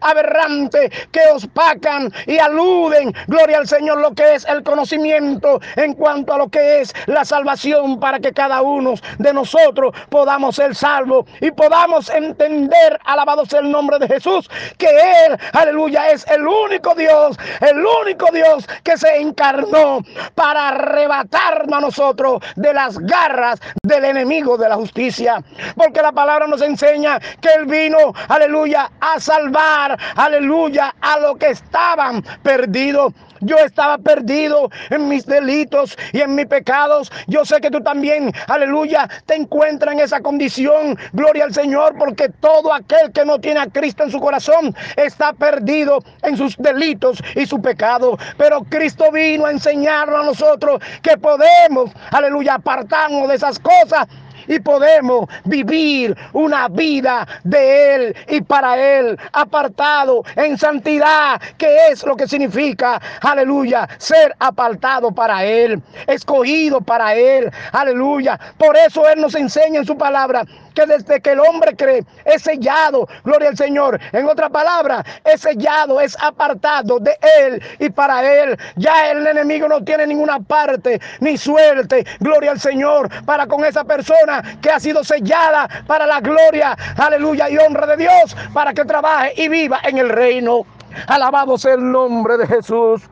aberrantes 0.00 0.90
que 1.12 1.20
pacan 1.52 2.12
y 2.26 2.38
aluden, 2.38 3.14
gloria 3.26 3.58
al 3.58 3.68
Señor, 3.68 4.00
lo 4.00 4.12
que 4.12 4.34
es 4.34 4.44
el 4.46 4.62
conocimiento 4.62 5.60
en 5.76 5.94
cuanto 5.94 6.34
a 6.34 6.38
lo 6.38 6.48
que 6.48 6.80
es 6.80 6.94
la 7.06 7.24
salvación 7.24 8.00
para 8.00 8.18
que 8.18 8.32
cada 8.32 8.62
uno 8.62 8.94
de 9.18 9.32
nosotros 9.32 9.94
podamos 10.08 10.56
ser 10.56 10.74
salvos 10.74 11.26
y 11.40 11.50
podamos 11.50 12.08
entender, 12.10 12.98
alabado 13.04 13.46
sea 13.46 13.60
el 13.60 13.70
nombre 13.70 13.98
de 13.98 14.08
Jesús, 14.08 14.48
que 14.78 14.88
Él, 14.88 15.38
aleluya, 15.52 16.10
es 16.10 16.26
el 16.28 16.46
único 16.46 16.94
Dios, 16.94 17.36
el 17.60 17.84
único 18.02 18.26
Dios 18.32 18.66
que 18.82 18.96
se 18.96 19.16
encarnó 19.20 20.00
para 20.34 20.68
arrebatarnos 20.68 21.76
a 21.76 21.80
nosotros 21.80 22.42
de 22.56 22.72
las 22.72 22.98
garras 22.98 23.60
del 23.82 24.04
enemigo 24.04 24.56
de 24.56 24.68
la 24.68 24.76
justicia. 24.76 25.42
Porque 25.76 26.02
la 26.02 26.12
palabra 26.12 26.46
nos 26.46 26.62
enseña 26.62 27.18
que 27.40 27.48
Él 27.58 27.66
vino, 27.66 27.98
aleluya, 28.28 28.90
a 29.00 29.20
salvar 29.20 29.35
salvar, 29.36 29.98
aleluya, 30.16 30.94
a 31.00 31.18
los 31.18 31.36
que 31.36 31.50
estaban 31.50 32.24
perdidos. 32.42 33.12
Yo 33.40 33.58
estaba 33.58 33.98
perdido 33.98 34.70
en 34.88 35.08
mis 35.08 35.26
delitos 35.26 35.96
y 36.12 36.22
en 36.22 36.34
mis 36.34 36.46
pecados. 36.46 37.12
Yo 37.26 37.44
sé 37.44 37.60
que 37.60 37.70
tú 37.70 37.82
también, 37.82 38.32
aleluya, 38.48 39.08
te 39.26 39.34
encuentras 39.34 39.92
en 39.92 40.00
esa 40.00 40.20
condición. 40.20 40.98
Gloria 41.12 41.44
al 41.44 41.52
Señor, 41.52 41.96
porque 41.98 42.30
todo 42.40 42.72
aquel 42.72 43.12
que 43.12 43.26
no 43.26 43.38
tiene 43.38 43.60
a 43.60 43.66
Cristo 43.66 44.04
en 44.04 44.10
su 44.10 44.20
corazón 44.20 44.74
está 44.96 45.34
perdido 45.34 46.02
en 46.22 46.36
sus 46.38 46.56
delitos 46.56 47.22
y 47.34 47.44
su 47.44 47.60
pecado. 47.60 48.18
Pero 48.38 48.64
Cristo 48.64 49.12
vino 49.12 49.44
a 49.44 49.50
enseñarnos 49.50 50.18
a 50.18 50.24
nosotros 50.24 50.80
que 51.02 51.18
podemos, 51.18 51.90
aleluya, 52.10 52.54
apartarnos 52.54 53.28
de 53.28 53.34
esas 53.34 53.58
cosas 53.58 54.08
y 54.46 54.58
podemos 54.60 55.28
vivir 55.44 56.16
una 56.32 56.68
vida 56.68 57.26
de 57.44 57.94
Él 57.94 58.16
y 58.28 58.40
para 58.40 58.78
Él, 58.78 59.18
apartado 59.32 60.22
en 60.36 60.58
santidad, 60.58 61.40
que 61.58 61.88
es 61.88 62.04
lo 62.04 62.16
que 62.16 62.26
significa, 62.26 63.00
aleluya, 63.20 63.88
ser 63.98 64.34
apartado 64.38 65.12
para 65.12 65.44
Él, 65.44 65.80
escogido 66.06 66.80
para 66.80 67.14
Él, 67.14 67.50
aleluya. 67.72 68.38
Por 68.58 68.76
eso 68.76 69.08
Él 69.08 69.20
nos 69.20 69.34
enseña 69.34 69.80
en 69.80 69.86
su 69.86 69.96
palabra 69.96 70.44
que 70.76 70.86
desde 70.86 71.20
que 71.20 71.32
el 71.32 71.40
hombre 71.40 71.74
cree 71.74 72.04
es 72.24 72.42
sellado, 72.42 73.08
gloria 73.24 73.48
al 73.48 73.56
Señor. 73.56 73.98
En 74.12 74.28
otra 74.28 74.48
palabra, 74.50 75.04
es 75.24 75.40
sellado, 75.40 76.00
es 76.00 76.16
apartado 76.22 77.00
de 77.00 77.16
Él 77.40 77.62
y 77.80 77.90
para 77.90 78.22
Él. 78.42 78.56
Ya 78.76 79.10
el 79.10 79.26
enemigo 79.26 79.66
no 79.66 79.82
tiene 79.82 80.06
ninguna 80.06 80.38
parte 80.38 81.00
ni 81.20 81.36
suerte, 81.36 82.06
gloria 82.20 82.52
al 82.52 82.60
Señor, 82.60 83.08
para 83.24 83.46
con 83.46 83.64
esa 83.64 83.84
persona 83.84 84.58
que 84.60 84.70
ha 84.70 84.78
sido 84.78 85.02
sellada 85.02 85.68
para 85.86 86.06
la 86.06 86.20
gloria, 86.20 86.76
aleluya 86.96 87.48
y 87.48 87.56
honra 87.56 87.86
de 87.86 87.96
Dios, 87.96 88.36
para 88.52 88.74
que 88.74 88.84
trabaje 88.84 89.32
y 89.36 89.48
viva 89.48 89.80
en 89.82 89.98
el 89.98 90.10
reino. 90.10 90.66
Alabado 91.06 91.56
sea 91.56 91.74
el 91.74 91.90
nombre 91.90 92.36
de 92.36 92.46
Jesús. 92.46 93.02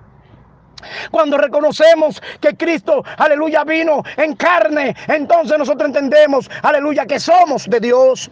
Cuando 1.11 1.39
reconocemos 1.39 2.23
que 2.41 2.57
Cristo, 2.57 3.05
aleluya, 3.19 3.65
vino 3.65 4.03
en 4.17 4.35
carne, 4.37 4.95
entonces 5.09 5.59
nosotros 5.59 5.89
entendemos, 5.89 6.51
aleluya, 6.63 7.07
que 7.07 7.21
somos 7.21 7.69
de 7.69 7.81
Dios. 7.81 8.31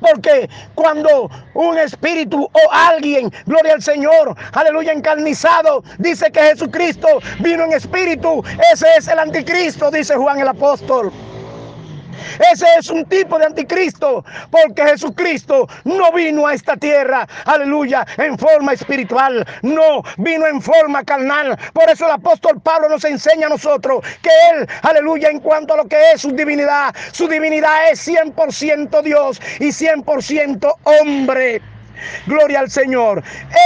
Porque 0.00 0.48
cuando 0.74 1.30
un 1.54 1.78
espíritu 1.78 2.44
o 2.44 2.72
alguien, 2.72 3.32
gloria 3.46 3.74
al 3.74 3.82
Señor, 3.82 4.34
aleluya, 4.52 4.92
encarnizado, 4.92 5.84
dice 5.98 6.30
que 6.32 6.40
Jesucristo 6.40 7.06
vino 7.40 7.64
en 7.64 7.72
espíritu, 7.72 8.42
ese 8.72 8.86
es 8.96 9.08
el 9.08 9.18
anticristo, 9.18 9.90
dice 9.90 10.16
Juan 10.16 10.40
el 10.40 10.48
apóstol. 10.48 11.12
Ese 12.52 12.66
es 12.78 12.90
un 12.90 13.04
tipo 13.06 13.38
de 13.38 13.46
anticristo, 13.46 14.24
porque 14.50 14.82
Jesucristo 14.82 15.68
no 15.84 16.12
vino 16.12 16.46
a 16.46 16.54
esta 16.54 16.76
tierra, 16.76 17.26
aleluya, 17.44 18.06
en 18.16 18.38
forma 18.38 18.72
espiritual, 18.72 19.46
no, 19.62 20.02
vino 20.18 20.46
en 20.46 20.60
forma 20.60 21.04
carnal. 21.04 21.58
Por 21.72 21.88
eso 21.90 22.06
el 22.06 22.12
apóstol 22.12 22.60
Pablo 22.60 22.88
nos 22.88 23.04
enseña 23.04 23.46
a 23.46 23.50
nosotros 23.50 24.04
que 24.22 24.30
él, 24.52 24.68
aleluya, 24.82 25.28
en 25.28 25.40
cuanto 25.40 25.74
a 25.74 25.78
lo 25.78 25.86
que 25.86 26.12
es 26.12 26.22
su 26.22 26.32
divinidad, 26.32 26.94
su 27.12 27.28
divinidad 27.28 27.90
es 27.90 28.06
100% 28.06 29.02
Dios 29.02 29.40
y 29.60 29.68
100% 29.68 30.74
hombre. 30.84 31.62
Gloria 32.26 32.60
al 32.60 32.70
Señor. 32.70 33.22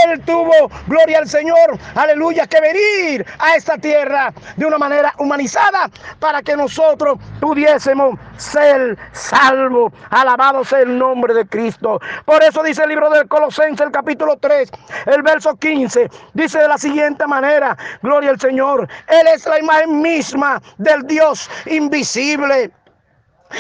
Él 0.06 0.20
tuvo, 0.22 0.70
gloria 0.86 1.18
al 1.18 1.28
Señor, 1.28 1.78
aleluya, 1.94 2.46
que 2.46 2.60
venir 2.60 3.26
a 3.38 3.54
esta 3.56 3.76
tierra 3.78 4.32
de 4.56 4.66
una 4.66 4.78
manera 4.78 5.14
humanizada 5.18 5.90
para 6.18 6.42
que 6.42 6.56
nosotros 6.56 7.18
pudiésemos 7.40 8.18
ser 8.36 8.98
salvos. 9.12 9.92
Alabado 10.10 10.64
sea 10.64 10.80
el 10.80 10.98
nombre 10.98 11.34
de 11.34 11.46
Cristo. 11.46 12.00
Por 12.24 12.42
eso 12.42 12.62
dice 12.62 12.82
el 12.82 12.90
libro 12.90 13.10
del 13.10 13.28
Colosense, 13.28 13.82
el 13.84 13.90
capítulo 13.90 14.36
3, 14.38 14.70
el 15.06 15.22
verso 15.22 15.56
15, 15.56 16.08
dice 16.34 16.58
de 16.58 16.68
la 16.68 16.78
siguiente 16.78 17.26
manera, 17.26 17.76
gloria 18.02 18.30
al 18.30 18.40
Señor, 18.40 18.88
Él 19.08 19.26
es 19.34 19.46
la 19.46 19.58
imagen 19.58 20.00
misma 20.00 20.60
del 20.78 21.06
Dios 21.06 21.50
invisible 21.66 22.70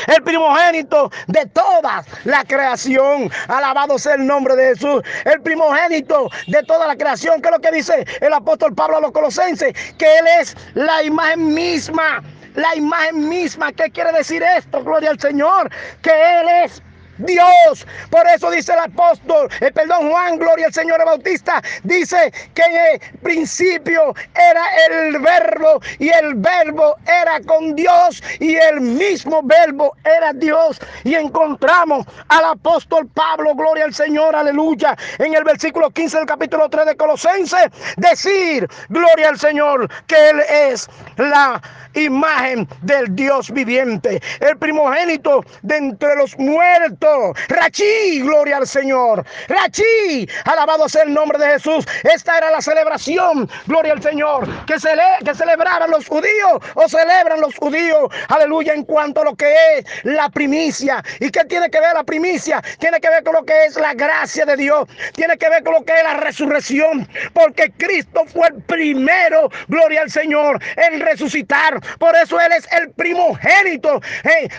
el 0.06 0.22
primogénito 0.22 1.10
de 1.26 1.46
toda 1.46 2.04
la 2.24 2.44
creación. 2.44 3.30
Alabado 3.48 3.98
sea 3.98 4.14
el 4.14 4.26
nombre 4.26 4.56
de 4.56 4.74
Jesús. 4.74 5.02
El 5.24 5.40
primogénito 5.42 6.28
de 6.46 6.62
toda 6.64 6.86
la 6.86 6.96
creación. 6.96 7.40
Que 7.40 7.48
es 7.48 7.54
lo 7.54 7.60
que 7.60 7.70
dice 7.72 8.06
el 8.20 8.32
apóstol 8.32 8.74
Pablo 8.74 8.98
a 8.98 9.00
los 9.00 9.12
colosenses? 9.12 9.72
Que 9.98 10.18
Él 10.18 10.26
es 10.40 10.56
la 10.74 11.02
imagen 11.02 11.54
misma. 11.54 12.22
La 12.54 12.74
imagen 12.74 13.28
misma. 13.28 13.72
¿Qué 13.72 13.90
quiere 13.90 14.12
decir 14.12 14.42
esto? 14.42 14.82
Gloria 14.82 15.10
al 15.10 15.20
Señor. 15.20 15.70
Que 16.02 16.10
Él 16.10 16.48
es 16.64 16.82
Dios. 17.18 17.86
Por 18.10 18.26
eso 18.26 18.50
dice 18.50 18.72
el 18.72 18.80
apóstol, 18.80 19.48
el 19.60 19.68
eh, 19.68 19.72
perdón, 19.72 20.10
Juan, 20.10 20.38
gloria 20.38 20.66
al 20.66 20.74
Señor 20.74 21.04
Bautista, 21.04 21.62
dice 21.82 22.32
que 22.54 22.62
en 22.62 22.76
el 22.76 23.20
principio 23.20 24.14
era 24.34 24.64
el 24.88 25.18
verbo 25.18 25.80
y 25.98 26.08
el 26.08 26.34
verbo 26.34 26.96
era 27.06 27.40
con 27.42 27.74
Dios 27.74 28.22
y 28.40 28.56
el 28.56 28.80
mismo 28.80 29.40
verbo 29.42 29.96
era 30.04 30.32
Dios. 30.32 30.78
Y 31.04 31.14
encontramos 31.14 32.06
al 32.28 32.44
apóstol 32.44 33.08
Pablo, 33.08 33.54
gloria 33.54 33.84
al 33.84 33.94
Señor, 33.94 34.34
aleluya, 34.34 34.96
en 35.18 35.34
el 35.34 35.44
versículo 35.44 35.90
15 35.90 36.18
del 36.18 36.26
capítulo 36.26 36.68
3 36.68 36.86
de 36.86 36.96
Colosenses, 36.96 37.66
decir, 37.96 38.68
gloria 38.88 39.30
al 39.30 39.38
Señor, 39.38 39.88
que 40.06 40.30
Él 40.30 40.40
es 40.72 40.88
la 41.16 41.60
imagen 41.94 42.68
del 42.82 43.14
Dios 43.14 43.50
viviente, 43.50 44.20
el 44.40 44.58
primogénito 44.58 45.42
de 45.62 45.76
entre 45.76 46.16
los 46.16 46.36
muertos 46.38 47.05
Rachi, 47.48 48.20
gloria 48.20 48.58
al 48.58 48.66
Señor. 48.66 49.24
Rachi, 49.48 50.28
alabado 50.44 50.88
sea 50.88 51.02
el 51.02 51.14
nombre 51.14 51.38
de 51.38 51.46
Jesús. 51.52 51.86
Esta 52.02 52.38
era 52.38 52.50
la 52.50 52.60
celebración, 52.60 53.48
gloria 53.66 53.92
al 53.92 54.02
Señor, 54.02 54.46
que, 54.66 54.78
cele 54.80 55.02
que 55.24 55.34
celebraban 55.34 55.90
los 55.90 56.06
judíos 56.06 56.60
o 56.74 56.88
celebran 56.88 57.40
los 57.40 57.54
judíos. 57.56 58.10
Aleluya, 58.28 58.74
en 58.74 58.84
cuanto 58.84 59.20
a 59.20 59.24
lo 59.24 59.36
que 59.36 59.52
es 59.76 59.84
la 60.04 60.28
primicia. 60.28 61.02
¿Y 61.20 61.30
qué 61.30 61.44
tiene 61.44 61.70
que 61.70 61.80
ver 61.80 61.94
la 61.94 62.04
primicia? 62.04 62.62
Tiene 62.78 63.00
que 63.00 63.08
ver 63.08 63.22
con 63.22 63.34
lo 63.34 63.44
que 63.44 63.64
es 63.64 63.76
la 63.76 63.94
gracia 63.94 64.44
de 64.44 64.56
Dios. 64.56 64.88
Tiene 65.14 65.36
que 65.38 65.48
ver 65.48 65.62
con 65.62 65.74
lo 65.74 65.84
que 65.84 65.92
es 65.92 66.02
la 66.02 66.14
resurrección. 66.14 67.08
Porque 67.32 67.72
Cristo 67.76 68.24
fue 68.26 68.48
el 68.48 68.62
primero, 68.62 69.50
gloria 69.68 70.02
al 70.02 70.10
Señor, 70.10 70.62
en 70.76 71.00
resucitar. 71.00 71.80
Por 71.98 72.14
eso 72.16 72.40
Él 72.40 72.52
es 72.52 72.66
el 72.72 72.90
primogénito. 72.90 74.00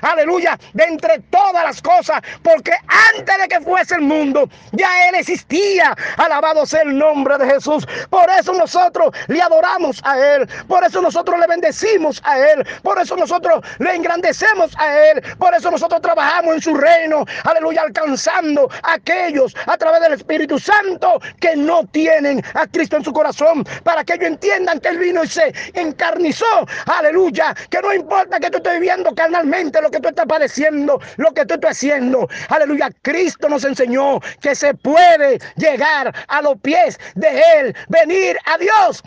aleluya, 0.01 0.57
de 0.73 0.83
entre 0.85 1.19
todas 1.29 1.63
las 1.63 1.81
cosas. 1.81 2.21
Porque 2.43 2.71
antes 3.15 3.37
de 3.41 3.47
que 3.47 3.61
fuese 3.61 3.95
el 3.95 4.01
mundo, 4.01 4.49
ya 4.71 5.07
Él 5.09 5.15
existía. 5.15 5.95
Alabado 6.17 6.65
sea 6.65 6.81
el 6.81 6.97
nombre 6.97 7.37
de 7.37 7.45
Jesús. 7.45 7.87
Por 8.09 8.29
eso 8.29 8.53
nosotros 8.53 9.11
le 9.27 9.41
adoramos 9.41 10.01
a 10.03 10.17
Él. 10.19 10.47
Por 10.67 10.83
eso 10.83 11.01
nosotros 11.01 11.39
le 11.39 11.47
bendecimos 11.47 12.21
a 12.23 12.39
Él. 12.39 12.67
Por 12.83 12.99
eso 12.99 13.15
nosotros 13.15 13.63
le 13.79 13.95
engrandecemos 13.95 14.71
a 14.77 14.97
Él. 15.09 15.23
Por 15.37 15.53
eso 15.53 15.71
nosotros 15.71 16.01
trabajamos 16.01 16.55
en 16.55 16.61
su 16.61 16.75
reino. 16.75 17.25
Aleluya, 17.43 17.83
alcanzando 17.83 18.69
a 18.83 18.93
aquellos 18.93 19.55
a 19.65 19.77
través 19.77 20.01
del 20.01 20.13
Espíritu 20.13 20.59
Santo 20.59 21.19
que 21.39 21.55
no 21.55 21.85
tienen 21.87 22.43
a 22.53 22.67
Cristo 22.67 22.97
en 22.97 23.03
su 23.03 23.13
corazón. 23.13 23.65
Para 23.83 24.03
que 24.03 24.13
ellos 24.13 24.27
entiendan 24.27 24.79
que 24.79 24.89
Él 24.89 24.97
vino 24.97 25.23
y 25.23 25.27
se 25.27 25.53
encarnizó. 25.73 26.45
Aleluya. 26.85 27.55
Que 27.69 27.81
no 27.81 27.93
importa 27.93 28.39
que 28.39 28.49
tú 28.49 28.57
estés 28.57 28.73
viviendo 28.73 29.13
carnalmente 29.15 29.81
lo 29.81 29.89
que 29.89 29.99
tú 29.99 30.09
estás 30.09 30.25
padeciendo, 30.25 30.99
lo 31.17 31.33
que 31.33 31.45
tú 31.45 31.55
estás 31.55 31.71
haciendo. 31.71 32.26
Aleluya. 32.49 32.89
Cristo 33.01 33.49
nos 33.49 33.63
enseñó 33.63 34.19
que 34.41 34.55
se 34.55 34.73
puede 34.73 35.39
llegar 35.55 36.13
a 36.27 36.41
los 36.41 36.57
pies 36.59 36.99
de 37.15 37.41
Él, 37.57 37.75
venir 37.89 38.37
a 38.45 38.57
Dios 38.57 39.03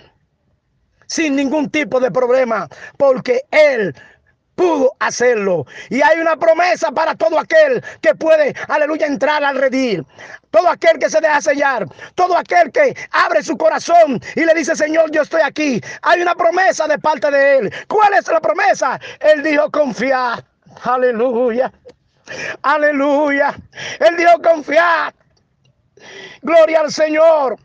sin 1.07 1.35
ningún 1.35 1.69
tipo 1.71 1.99
de 1.99 2.11
problema, 2.11 2.69
porque 2.97 3.43
Él 3.51 3.95
pudo 4.61 4.93
hacerlo. 4.99 5.65
Y 5.89 6.03
hay 6.03 6.19
una 6.21 6.37
promesa 6.37 6.93
para 6.93 7.15
todo 7.15 7.39
aquel 7.39 7.83
que 8.03 8.15
puede, 8.15 8.55
aleluya, 8.69 9.07
entrar 9.07 9.43
al 9.43 9.57
redil. 9.57 10.07
Todo 10.51 10.69
aquel 10.69 10.99
que 10.99 11.09
se 11.09 11.21
deja 11.21 11.41
sellar, 11.41 11.87
todo 12.15 12.37
aquel 12.37 12.71
que 12.71 12.95
abre 13.11 13.43
su 13.43 13.57
corazón 13.57 14.21
y 14.37 14.45
le 14.45 14.53
dice, 14.53 14.77
Señor, 14.77 15.11
yo 15.13 15.23
estoy 15.23 15.41
aquí. 15.43 15.81
Hay 16.03 16.21
una 16.21 16.35
promesa 16.35 16.87
de 16.87 16.99
parte 16.99 17.31
de 17.31 17.59
Él. 17.59 17.75
¿Cuál 17.89 18.13
es 18.15 18.29
la 18.29 18.41
promesa? 18.41 19.01
Él 19.21 19.43
dijo, 19.43 19.71
confía. 19.71 20.45
Aleluya. 20.83 21.73
Aleluya. 22.63 23.55
Él 24.01 24.17
dijo, 24.17 24.41
confiad. 24.43 25.15
Gloria 26.43 26.81
al 26.81 26.91
Señor. 26.91 27.57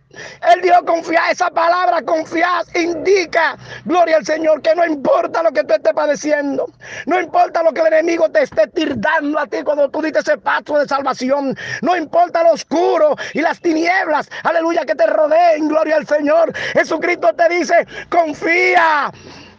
Él 0.53 0.61
dijo 0.61 0.83
confiar. 0.85 1.31
Esa 1.31 1.49
palabra 1.49 2.01
confiar 2.01 2.65
indica, 2.75 3.57
gloria 3.85 4.17
al 4.17 4.25
Señor, 4.25 4.61
que 4.61 4.75
no 4.75 4.85
importa 4.85 5.43
lo 5.43 5.51
que 5.51 5.63
tú 5.63 5.73
estés 5.73 5.93
padeciendo. 5.93 6.65
No 7.05 7.19
importa 7.19 7.63
lo 7.63 7.73
que 7.73 7.81
el 7.81 7.87
enemigo 7.87 8.29
te 8.29 8.43
esté 8.43 8.67
tirdando 8.67 9.39
a 9.39 9.47
ti 9.47 9.63
cuando 9.63 9.89
tú 9.89 10.01
diste 10.01 10.19
ese 10.19 10.37
paso 10.37 10.77
de 10.77 10.87
salvación. 10.87 11.57
No 11.81 11.95
importa 11.95 12.43
lo 12.43 12.51
oscuro 12.51 13.15
y 13.33 13.41
las 13.41 13.59
tinieblas. 13.61 14.29
Aleluya 14.43 14.85
que 14.85 14.95
te 14.95 15.05
rodeen. 15.07 15.67
Gloria 15.69 15.97
al 15.97 16.07
Señor. 16.07 16.53
Jesucristo 16.73 17.33
te 17.33 17.49
dice, 17.49 17.87
confía. 18.09 19.11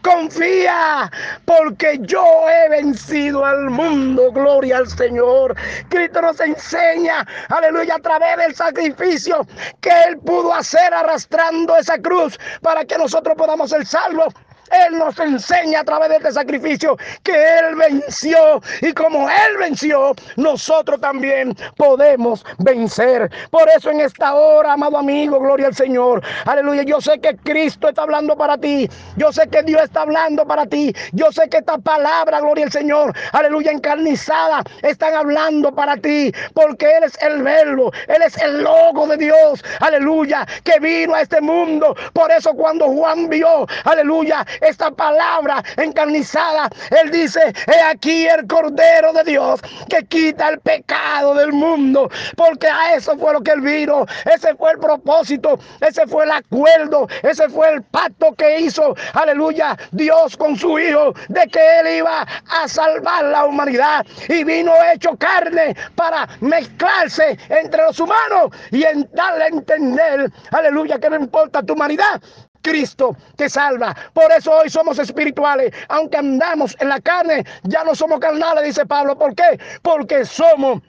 Confía, 0.07 1.11
porque 1.45 1.99
yo 2.03 2.49
he 2.49 2.69
vencido 2.69 3.45
al 3.45 3.71
mundo. 3.71 4.31
Gloria 4.31 4.77
al 4.77 4.89
Señor. 4.89 5.57
Cristo 5.89 6.23
nos 6.23 6.39
enseña, 6.39 7.27
aleluya, 7.49 7.97
a 7.97 7.99
través 7.99 8.37
del 8.37 8.55
sacrificio 8.55 9.45
que 9.81 9.91
Él 10.07 10.19
pudo 10.19 10.55
hacer 10.55 10.95
arrastrando 10.95 11.77
esa 11.77 11.99
cruz 11.99 12.39
para 12.63 12.85
que 12.85 12.97
nosotros 12.97 13.35
podamos 13.37 13.71
ser 13.71 13.85
salvos. 13.85 14.33
Él 14.71 14.99
nos 14.99 15.19
enseña 15.19 15.81
a 15.81 15.85
través 15.85 16.09
de 16.09 16.17
este 16.17 16.33
sacrificio 16.33 16.97
que 17.23 17.33
Él 17.33 17.77
venció 17.77 18.61
y 18.81 18.93
como 18.93 19.29
Él 19.29 19.57
venció, 19.59 20.15
nosotros 20.37 21.01
también 21.01 21.57
podemos 21.77 22.45
vencer. 22.59 23.31
Por 23.51 23.69
eso 23.77 23.91
en 23.91 24.01
esta 24.01 24.35
hora, 24.35 24.73
amado 24.73 24.99
amigo, 24.99 25.41
gloria 25.41 25.67
al 25.69 25.75
Señor. 25.75 26.23
Aleluya. 26.45 26.83
Yo 26.83 27.01
sé 27.01 27.21
que 27.21 27.37
Cristo 27.37 27.89
está 27.89 28.03
hablando 28.03 28.37
para 28.37 28.59
ti. 28.59 28.89
Yo 29.17 29.33
sé 29.33 29.49
que 29.49 29.63
Dios 29.63 29.83
está 29.83 30.03
hablando 30.03 30.47
para 30.47 30.67
ti. 30.67 30.95
Yo 31.13 31.33
sé 31.33 31.49
que 31.49 31.59
esta 31.59 31.79
palabra, 31.79 32.41
gloria 32.41 32.65
al 32.65 32.73
Señor, 32.73 33.15
aleluya, 33.33 33.73
encarnizada, 33.73 34.63
están 34.83 35.15
hablando 35.15 35.75
para 35.75 35.97
ti. 35.97 36.33
Porque 36.55 36.87
Él 36.97 37.05
es 37.05 37.21
el 37.23 37.43
verbo, 37.43 37.93
Él 38.09 38.23
es 38.23 38.37
el 38.39 38.63
logo 38.63 39.07
de 39.07 39.17
Dios. 39.17 39.65
Aleluya. 39.81 40.47
Que 40.65 40.79
vino 40.81 41.15
a 41.15 41.23
este 41.23 41.41
mundo. 41.41 41.95
Por 42.13 42.31
eso 42.31 42.55
cuando 42.55 42.87
Juan 42.87 43.29
vio, 43.29 43.67
aleluya, 43.85 44.47
esta 44.61 44.91
palabra 44.91 45.63
encarnizada. 45.77 46.69
Él 46.91 47.11
dice, 47.11 47.41
he 47.67 47.81
aquí 47.83 48.27
el 48.27 48.47
Cordero 48.47 49.13
de 49.13 49.25
Dios 49.25 49.61
que 49.89 50.05
quita 50.07 50.49
el 50.49 50.61
pecado 50.61 51.35
del 51.35 51.53
mundo. 51.53 52.11
Porque 52.37 52.69
a 52.69 52.95
eso 52.95 53.17
fue 53.19 53.33
lo 53.33 53.43
que 53.43 53.53
él 53.53 53.61
vino. 53.61 54.07
Ese 54.25 54.55
fue 54.55 54.73
el 54.73 54.79
propósito. 54.79 55.59
Ese 55.81 56.07
fue 56.07 56.25
el 56.25 56.31
acuerdo. 56.31 57.09
Ese 57.23 57.49
fue 57.49 57.75
el 57.75 57.83
pacto 57.83 58.35
que 58.35 58.61
hizo, 58.61 58.95
aleluya, 59.15 59.77
Dios 59.93 60.37
con 60.37 60.57
su 60.57 60.79
Hijo. 60.79 61.13
De 61.29 61.47
que 61.49 61.81
él 61.81 61.99
iba 61.99 62.23
a 62.23 62.69
salvar 62.69 63.25
la 63.25 63.45
humanidad. 63.45 64.05
Y 64.29 64.45
vino 64.45 64.73
hecho 64.93 65.17
carne 65.17 65.77
para 65.95 66.29
mezclarse 66.41 67.39
entre 67.49 67.83
los 67.83 67.99
humanos 68.01 68.51
y 68.71 68.85
en 68.85 69.09
darle 69.13 69.45
a 69.45 69.49
entender, 69.49 70.31
aleluya, 70.51 70.99
que 70.99 71.11
no 71.11 71.17
importa 71.17 71.63
tu 71.63 71.75
humanidad, 71.75 72.21
Cristo 72.67 73.17
te 73.37 73.49
salva. 73.49 73.95
Por 74.13 74.33
eso 74.33 74.51
hoy 74.51 74.69
somos 74.69 74.99
espirituales. 74.99 75.73
Aunque 75.89 76.17
andamos 76.17 76.77
en 76.81 76.89
la 76.89 77.01
carne, 77.01 77.45
ya 77.63 77.85
no 77.85 77.95
somos 77.95 78.19
carnales, 78.19 78.65
dice 78.65 78.85
Pablo. 78.85 79.17
¿Por 79.17 79.37
qué? 79.37 79.61
Porque 79.83 80.25
somos 80.25 80.83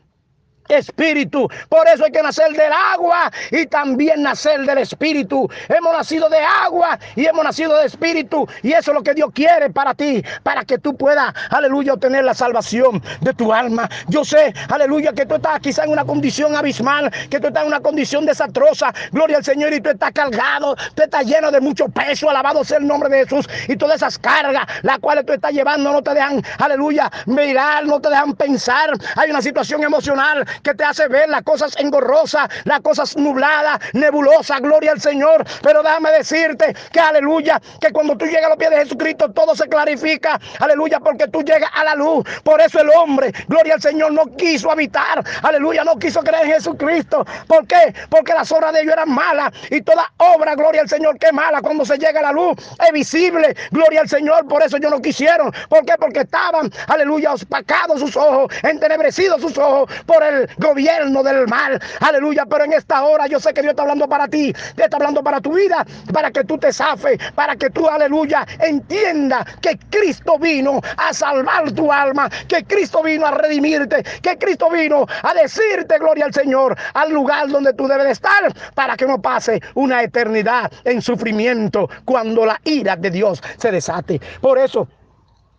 espíritu. 0.70 1.50
Por 1.70 1.88
eso 1.88 2.06
hay 2.06 2.12
que 2.12 2.22
nacer 2.22 2.52
del 2.52 2.72
agua 2.72 3.32
y 3.52 3.66
también 3.68 4.24
nacer 4.24 4.62
del 4.66 4.80
espíritu. 4.80 5.50
Hemos 5.70 5.94
nacido 5.94 6.30
de 6.30 6.40
agua 6.40 7.00
y 7.16 7.26
hemos 7.26 7.44
nacido 7.44 7.78
de 7.78 7.86
espíritu. 7.86 8.48
Y 8.64 8.74
eso 8.74 8.92
es 8.92 8.96
lo 8.96 9.04
que 9.04 9.14
Dios 9.14 9.30
quiere 9.34 9.70
para 9.70 9.94
ti, 9.94 10.24
para 10.44 10.66
que 10.66 10.78
tú 10.78 10.96
puedas, 10.96 11.34
aleluya, 11.50 11.94
obtener 11.94 12.24
la 12.24 12.34
salvación 12.34 13.02
de 13.22 13.34
tu 13.34 13.54
alma. 13.54 13.90
Yo 14.08 14.24
sé, 14.24 14.54
aleluya, 14.70 15.14
que 15.14 15.26
tú 15.26 15.36
estás 15.36 15.60
quizá 15.60 15.84
en 15.84 15.92
una 15.92 16.06
condición 16.06 16.56
abismal, 16.56 17.12
que 17.30 17.40
tú 17.40 17.48
estás 17.48 17.64
en 17.64 17.68
una 17.68 17.80
condición 17.80 18.26
desastrosa. 18.26 18.94
Gloria 19.12 19.38
al 19.38 19.44
Señor 19.44 19.74
y 19.74 19.82
tú 19.82 19.90
estás 19.90 20.12
cargado, 20.12 20.76
tú 20.96 21.04
estás 21.04 21.26
lleno 21.26 21.52
de 21.52 21.62
mucho 21.62 21.88
peso. 21.90 22.30
Alabado 22.30 22.64
sea 22.64 22.78
el 22.78 22.88
nombre 22.88 23.10
de 23.10 23.24
Jesús. 23.26 23.48
Y 23.68 23.76
todas 23.76 23.98
esas 23.98 24.18
cargas, 24.18 24.66
las 24.84 25.00
cuales 25.00 25.26
tú 25.26 25.34
estás 25.34 25.52
llevando, 25.52 25.92
no 25.92 26.02
te 26.02 26.14
dejan, 26.14 26.44
aleluya, 26.60 27.12
mirar, 27.26 27.86
no 27.86 28.00
te 28.00 28.10
dejan 28.10 28.34
pensar. 28.34 28.92
Hay 29.16 29.30
una 29.30 29.42
situación 29.42 29.84
emocional 29.84 30.46
que 30.64 30.74
te 30.74 30.84
hace 30.84 31.08
ver 31.08 31.30
las 31.30 31.44
cosas 31.44 31.76
engorrosas, 31.78 32.50
las 32.66 32.82
cosas 32.82 33.16
nubladas, 33.18 33.80
nebulosas, 33.94 34.62
gloria 34.62 34.92
al 34.92 35.02
Señor. 35.02 35.46
Pero 35.62 35.84
déjame 35.84 36.12
decirte 36.12 36.76
que 36.92 37.00
aleluya, 37.00 37.62
que 37.80 37.92
cuando 37.92 38.18
tú 38.18 38.26
llegas 38.26 38.46
a 38.46 38.50
los 38.50 38.58
pies 38.58 38.70
de 38.70 38.78
Jesucristo 38.78 39.32
todo 39.32 39.56
se 39.56 39.68
clarifica, 39.68 40.40
aleluya, 40.60 41.00
porque 41.00 41.28
tú 41.28 41.42
llegas 41.42 41.70
a 41.74 41.84
la 41.84 41.96
luz. 41.96 42.26
Por 42.44 42.62
eso 42.62 42.80
el 42.80 42.90
hombre, 42.90 43.32
gloria 43.48 43.76
al 43.76 43.82
Señor, 43.82 44.12
no 44.12 44.26
quiso 44.36 44.72
habitar, 44.72 45.24
aleluya, 45.44 45.84
no 45.84 45.98
quiso 45.98 46.22
creer 46.22 46.46
en 46.46 46.54
Jesucristo. 46.54 47.26
¿Por 47.48 47.66
qué? 47.68 47.94
Porque 48.10 48.34
las 48.34 48.52
obras 48.52 48.74
de 48.74 48.82
ellos 48.82 48.94
eran 48.94 49.10
malas 49.10 49.52
y 49.70 49.82
toda 49.82 50.12
obra, 50.18 50.56
gloria 50.56 50.82
al 50.82 50.90
Señor, 50.90 51.18
que 51.18 51.32
mala 51.32 51.62
cuando 51.62 51.86
se 51.86 51.98
llega 51.98 52.20
a 52.20 52.24
la 52.24 52.32
luz, 52.32 52.58
es 52.86 52.92
visible, 52.92 53.56
gloria 53.72 54.02
al 54.02 54.10
Señor. 54.10 54.48
Por 54.48 54.64
eso 54.64 54.78
ellos 54.78 54.92
no 54.92 55.02
quisieron. 55.02 55.52
¿Por 55.70 55.86
qué? 55.86 55.94
Porque 56.00 56.22
estaban, 56.22 56.72
aleluya, 56.88 57.34
opacados 57.34 58.00
sus 58.00 58.16
ojos, 58.16 58.54
entenebrecidos 58.64 59.42
sus 59.42 59.58
ojos 59.58 59.92
por 60.06 60.24
el 60.24 60.47
gobierno 60.58 61.24
del 61.24 61.48
mal. 61.48 61.80
Aleluya. 62.00 62.46
Pero 62.46 62.66
en 62.66 62.74
esta 62.74 63.04
hora 63.04 63.28
yo 63.28 63.40
sé 63.40 63.54
que 63.54 63.62
Dios 63.62 63.72
está 63.72 63.84
hablando 63.84 64.08
para 64.08 64.28
ti. 64.28 64.54
Dios 64.54 64.86
está 64.86 64.98
hablando 64.98 65.24
para 65.24 65.42
tu 65.42 65.54
vida. 65.54 65.86
Para 66.14 66.32
que 66.32 66.44
tú 66.44 66.58
te 66.58 66.72
zafes. 66.72 67.20
Para 67.36 67.56
que 67.56 67.70
tú, 67.70 67.88
aleluya, 67.88 68.46
entienda 68.60 69.46
que 69.62 69.78
Cristo 69.90 70.38
vino 70.40 70.82
a 70.98 71.14
salvar 71.14 71.72
tu 71.72 71.92
alma. 71.92 72.30
Que 72.48 72.64
Cristo 72.64 73.04
vino 73.04 73.26
a 73.26 73.32
redimirte. 73.32 74.04
Que 74.22 74.38
Cristo 74.38 74.70
vino 74.70 75.06
a 75.24 75.34
decirte, 75.34 75.98
gloria 76.00 76.26
al 76.26 76.34
Señor, 76.34 76.76
al 76.94 77.12
lugar 77.12 77.48
donde 77.50 77.74
tú 77.74 77.88
debes 77.88 78.08
estar. 78.08 78.54
Para 78.74 78.96
que 78.96 79.06
no 79.06 79.22
pase 79.22 79.62
una 79.76 80.04
eternidad 80.04 80.72
en 80.84 81.02
sufrimiento 81.02 81.90
cuando 82.06 82.46
la 82.46 82.60
ira 82.64 82.96
de 82.96 83.10
Dios 83.10 83.42
se 83.58 83.72
desate. 83.72 84.20
Por 84.42 84.58
eso 84.58 84.88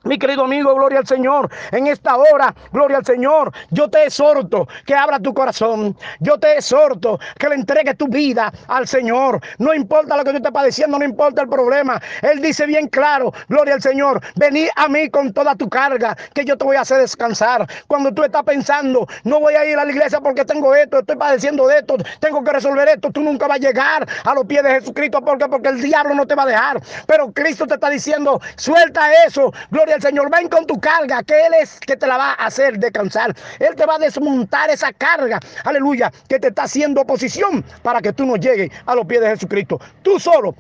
Mi 0.09 0.19
querido 0.19 0.45
amigo, 0.45 0.75
gloria 0.75 1.01
al 1.01 1.07
Señor. 1.07 1.51
En 1.71 1.87
esta 1.87 2.17
hora, 2.17 2.55
gloria 2.73 2.97
al 2.97 3.05
Señor. 3.05 3.53
Yo 3.69 3.91
te 3.91 4.05
exhorto 4.05 4.67
que 4.87 4.95
abra 4.95 5.21
tu 5.21 5.35
corazón. 5.35 5.95
Yo 6.21 6.39
te 6.39 6.57
exhorto 6.57 7.21
que 7.39 7.47
le 7.51 7.57
entregues 7.57 7.95
tu 7.99 8.09
vida 8.09 8.51
al 8.69 8.89
Señor. 8.89 9.39
No 9.59 9.75
importa 9.75 10.17
lo 10.17 10.25
que 10.25 10.31
tú 10.31 10.37
estés 10.39 10.51
padeciendo, 10.51 10.99
no 10.99 11.05
importa 11.05 11.43
el 11.43 11.49
problema. 11.51 12.01
Él 12.23 12.41
dice 12.41 12.65
bien 12.65 12.89
claro, 12.89 13.35
gloria 13.51 13.75
al 13.75 13.83
Señor. 13.83 14.23
Vení 14.37 14.67
a 14.77 14.89
mí 14.89 15.11
con 15.11 15.31
toda 15.35 15.55
tu 15.55 15.69
carga, 15.69 16.17
que 16.33 16.43
yo 16.43 16.57
te 16.57 16.65
voy 16.65 16.77
a 16.77 16.81
hacer 16.81 17.01
descansar. 17.01 17.69
Cuando 17.87 18.11
tú 18.11 18.25
estás 18.25 18.45
pensando, 18.45 19.07
no 19.25 19.41
voy 19.41 19.57
a 19.57 19.67
ir 19.67 19.79
a 19.79 19.85
la 19.85 19.91
iglesia 19.91 20.23
porque 20.23 20.47
tengo 20.47 20.75
esto, 20.75 21.01
estoy 21.01 21.17
padeciendo 21.17 21.67
de 21.67 21.81
esto, 21.81 21.99
tengo 22.19 22.43
que 22.43 22.51
resolver 22.51 22.89
esto, 22.89 23.11
tú 23.11 23.21
nunca 23.21 23.47
vas 23.47 23.59
a 23.59 23.61
llegar 23.61 24.09
a 24.25 24.35
los 24.35 24.47
pies 24.47 24.63
de 24.63 24.71
Jesucristo. 24.71 25.21
¿Por 25.21 25.37
qué? 25.37 25.49
Porque 25.49 25.69
el 25.69 25.83
diablo 25.83 26.15
no 26.15 26.27
te 26.27 26.35
va 26.35 26.45
a 26.45 26.47
dejar. 26.47 26.81
Pero 27.07 27.31
Cristo 27.31 27.67
te 27.67 27.75
está 27.75 27.91
diciendo, 27.91 28.41
suelta 28.57 29.13
eso. 29.27 29.53
Gloria 29.71 29.98
el 29.99 30.03
Señor, 30.03 30.31
ven 30.31 30.49
con 30.49 30.65
tu 30.65 30.81
carga, 30.81 31.23
que 31.25 31.35
Él 31.47 31.55
es 31.61 31.79
que 31.81 31.97
te 31.97 32.07
la 32.07 32.17
va 32.17 32.31
a 32.31 32.47
hacer 32.47 32.79
descansar. 32.79 33.35
Él 33.59 33.75
te 33.75 33.85
va 33.85 33.97
a 33.97 33.99
desmontar 33.99 34.71
esa 34.71 34.93
carga, 34.93 35.41
aleluya, 35.65 36.13
que 36.29 36.39
te 36.39 36.49
está 36.49 36.63
haciendo 36.65 37.01
oposición 37.01 37.65
para 37.83 38.01
que 38.01 38.13
tú 38.13 38.25
no 38.25 38.37
llegues 38.37 38.71
a 38.87 38.95
los 38.95 39.07
pies 39.07 39.21
de 39.21 39.31
Jesucristo. 39.31 39.81
Tú 40.03 40.21
solo, 40.21 40.55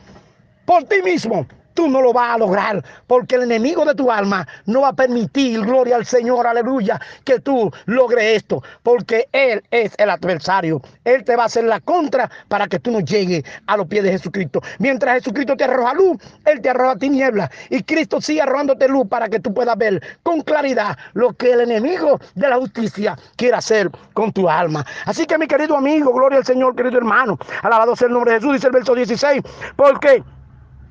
por 0.65 0.85
ti 0.85 1.03
mismo, 1.03 1.47
tú 1.79 1.87
no 1.87 2.03
lo 2.03 2.13
vas 2.13 2.35
a 2.35 2.39
lograr, 2.39 2.85
porque 3.07 3.37
el 3.37 3.45
enemigo 3.45 3.85
de 3.85 3.95
tu 3.95 4.11
alma 4.11 4.45
no 4.67 4.81
va 4.81 4.89
a 4.89 4.93
permitir, 4.93 5.61
gloria 5.61 5.95
al 5.95 6.05
Señor, 6.05 6.45
aleluya, 6.45 7.01
que 7.23 7.39
tú 7.39 7.71
logres 7.87 8.39
esto, 8.39 8.65
porque 8.83 9.29
Él 9.31 9.63
es 9.71 9.95
el 9.97 10.11
adversario. 10.11 10.83
Él 11.05 11.23
te 11.23 11.37
va 11.37 11.45
a 11.45 11.47
hacer 11.47 11.63
la 11.63 11.79
contra 11.79 12.29
para 12.49 12.67
que 12.67 12.81
tú 12.81 12.91
no 12.91 12.99
llegues 12.99 13.45
a 13.69 13.77
los 13.77 13.87
pies 13.87 14.03
de 14.03 14.11
Jesucristo. 14.11 14.61
Mientras 14.81 15.19
Jesucristo 15.19 15.57
te 15.57 15.63
arroja 15.63 15.95
luz, 15.95 16.17
Él 16.47 16.61
te 16.61 16.69
arroja 16.69 16.97
tiniebla 16.97 17.49
y 17.71 17.81
Cristo 17.85 18.21
sigue 18.21 18.43
arrojándote 18.43 18.89
luz 18.89 19.07
para 19.09 19.29
que 19.29 19.39
tú 19.39 19.55
puedas 19.55 19.79
ver 19.79 20.03
con 20.25 20.41
claridad 20.41 20.99
lo 21.13 21.33
que 21.35 21.53
el 21.53 21.61
enemigo 21.61 22.19
de 22.35 22.49
la 22.49 22.57
justicia 22.57 23.17
quiere 23.37 23.55
hacer 23.55 23.89
con 24.15 24.33
tu 24.33 24.51
alma. 24.51 24.85
Así 25.07 25.27
que 25.27 25.39
mi 25.39 25.47
querido 25.47 25.77
amigo, 25.77 26.13
gloria 26.13 26.39
al 26.39 26.45
Señor, 26.45 26.75
querido 26.75 26.99
hermano, 26.99 27.39
alabado 27.63 27.95
sea 27.95 28.09
el 28.09 28.15
nombre 28.15 28.33
de 28.33 28.41
Jesús, 28.41 28.55
dice 28.55 28.67
el 28.67 28.73
verso 28.73 28.97
16, 28.97 29.43
porque 29.77 30.25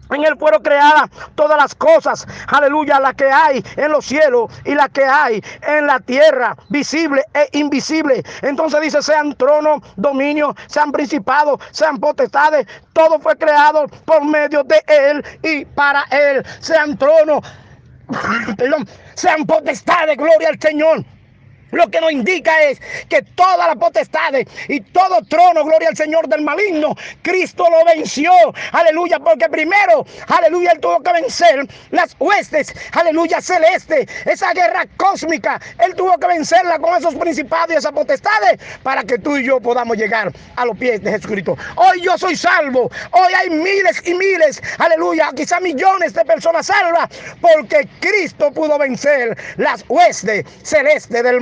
en 0.09 0.23
él 0.23 0.35
fueron 0.37 0.61
creadas 0.61 1.09
todas 1.35 1.57
las 1.57 1.75
cosas, 1.75 2.27
aleluya, 2.47 2.99
las 2.99 3.15
que 3.15 3.25
hay 3.25 3.63
en 3.75 3.91
los 3.91 4.05
cielos 4.05 4.51
y 4.65 4.73
las 4.75 4.89
que 4.89 5.03
hay 5.03 5.43
en 5.61 5.87
la 5.87 5.99
tierra, 5.99 6.55
visible 6.69 7.23
e 7.33 7.49
invisible. 7.57 8.23
Entonces 8.41 8.81
dice, 8.81 9.01
sean 9.01 9.35
tronos, 9.35 9.81
dominios, 9.95 10.55
sean 10.67 10.91
principados, 10.91 11.59
sean 11.71 11.97
potestades, 11.99 12.67
todo 12.93 13.19
fue 13.19 13.37
creado 13.37 13.87
por 14.05 14.23
medio 14.23 14.63
de 14.63 14.81
él 14.87 15.25
y 15.43 15.65
para 15.65 16.03
él. 16.11 16.45
Sean 16.59 16.97
tronos, 16.97 17.41
perdón, 18.57 18.87
sean 19.15 19.45
potestades, 19.45 20.17
gloria 20.17 20.49
al 20.49 20.59
Señor 20.59 21.03
lo 21.71 21.89
que 21.89 22.01
nos 22.01 22.11
indica 22.11 22.63
es 22.63 22.79
que 23.09 23.21
todas 23.35 23.67
las 23.67 23.75
potestades 23.75 24.47
y 24.67 24.81
todo 24.81 25.21
trono, 25.29 25.63
gloria 25.63 25.89
al 25.89 25.97
Señor 25.97 26.27
del 26.27 26.41
maligno, 26.41 26.95
Cristo 27.21 27.65
lo 27.69 27.85
venció. 27.85 28.31
Aleluya, 28.71 29.19
porque 29.19 29.49
primero, 29.49 30.05
aleluya, 30.27 30.71
él 30.71 30.79
tuvo 30.79 31.01
que 31.01 31.13
vencer 31.13 31.67
las 31.91 32.15
huestes, 32.19 32.73
aleluya, 32.93 33.41
celeste, 33.41 34.07
esa 34.25 34.53
guerra 34.53 34.85
cósmica. 34.97 35.59
Él 35.79 35.95
tuvo 35.95 36.17
que 36.17 36.27
vencerla 36.27 36.79
con 36.79 36.95
esos 36.97 37.15
principados 37.15 37.71
y 37.71 37.77
esas 37.77 37.91
potestades 37.91 38.59
para 38.83 39.03
que 39.03 39.17
tú 39.17 39.37
y 39.37 39.45
yo 39.45 39.59
podamos 39.59 39.97
llegar 39.97 40.31
a 40.55 40.65
los 40.65 40.77
pies 40.77 41.01
de 41.01 41.11
Jesucristo. 41.11 41.57
Hoy 41.75 42.01
yo 42.01 42.17
soy 42.17 42.35
salvo. 42.35 42.89
Hoy 43.11 43.33
hay 43.33 43.49
miles 43.49 44.01
y 44.05 44.13
miles, 44.13 44.61
aleluya, 44.77 45.31
quizá 45.35 45.59
millones 45.59 46.13
de 46.13 46.23
personas 46.25 46.67
salvas 46.67 47.09
porque 47.41 47.87
Cristo 47.99 48.51
pudo 48.51 48.77
vencer 48.77 49.37
las 49.57 49.83
huestes 49.87 50.45
celestes 50.63 51.23
del 51.23 51.41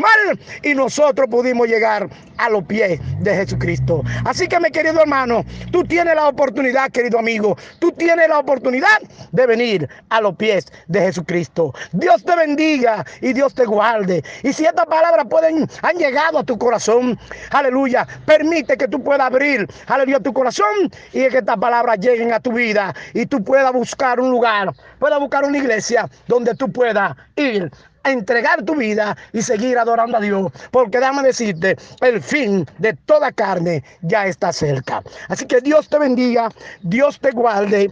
y 0.63 0.73
nosotros 0.73 1.27
pudimos 1.29 1.67
llegar 1.67 2.09
a 2.37 2.49
los 2.49 2.63
pies 2.63 2.99
de 3.19 3.35
Jesucristo. 3.35 4.03
Así 4.25 4.47
que 4.47 4.59
mi 4.59 4.71
querido 4.71 5.01
hermano, 5.01 5.45
tú 5.71 5.83
tienes 5.83 6.15
la 6.15 6.27
oportunidad, 6.27 6.91
querido 6.91 7.19
amigo, 7.19 7.57
tú 7.79 7.91
tienes 7.91 8.27
la 8.27 8.39
oportunidad 8.39 9.01
de 9.31 9.45
venir 9.45 9.89
a 10.09 10.21
los 10.21 10.35
pies 10.35 10.71
de 10.87 11.01
Jesucristo. 11.01 11.73
Dios 11.93 12.23
te 12.23 12.35
bendiga 12.35 13.05
y 13.21 13.33
Dios 13.33 13.53
te 13.53 13.65
guarde. 13.65 14.23
Y 14.43 14.53
si 14.53 14.65
estas 14.65 14.85
palabras 14.85 15.25
pueden, 15.29 15.67
han 15.81 15.97
llegado 15.97 16.39
a 16.39 16.43
tu 16.43 16.57
corazón, 16.57 17.17
aleluya, 17.51 18.07
permite 18.25 18.77
que 18.77 18.87
tú 18.87 19.01
puedas 19.03 19.27
abrir, 19.27 19.67
aleluya, 19.87 20.19
tu 20.19 20.33
corazón 20.33 20.91
y 21.13 21.27
que 21.29 21.37
estas 21.37 21.57
palabras 21.57 21.99
lleguen 21.99 22.33
a 22.33 22.39
tu 22.39 22.51
vida 22.51 22.93
y 23.13 23.25
tú 23.25 23.43
puedas 23.43 23.71
buscar 23.71 24.19
un 24.19 24.31
lugar, 24.31 24.71
puedas 24.99 25.19
buscar 25.19 25.45
una 25.45 25.57
iglesia 25.57 26.09
donde 26.27 26.55
tú 26.55 26.71
puedas 26.71 27.15
ir 27.35 27.71
a 28.05 28.11
entregar 28.11 28.63
tu 28.63 28.75
vida 28.75 29.17
y 29.33 29.41
seguir 29.41 29.77
adorando 29.77 30.17
a 30.17 30.21
Dios. 30.21 30.51
Porque 30.71 30.99
déjame 30.99 31.23
decirte, 31.23 31.75
el 32.01 32.21
fin 32.21 32.65
de 32.77 32.93
toda 32.93 33.31
carne 33.31 33.83
ya 34.01 34.27
está 34.27 34.53
cerca. 34.53 35.03
Así 35.27 35.45
que 35.45 35.59
Dios 35.59 35.89
te 35.89 35.99
bendiga, 35.99 36.49
Dios 36.81 37.19
te 37.19 37.31
guarde 37.31 37.91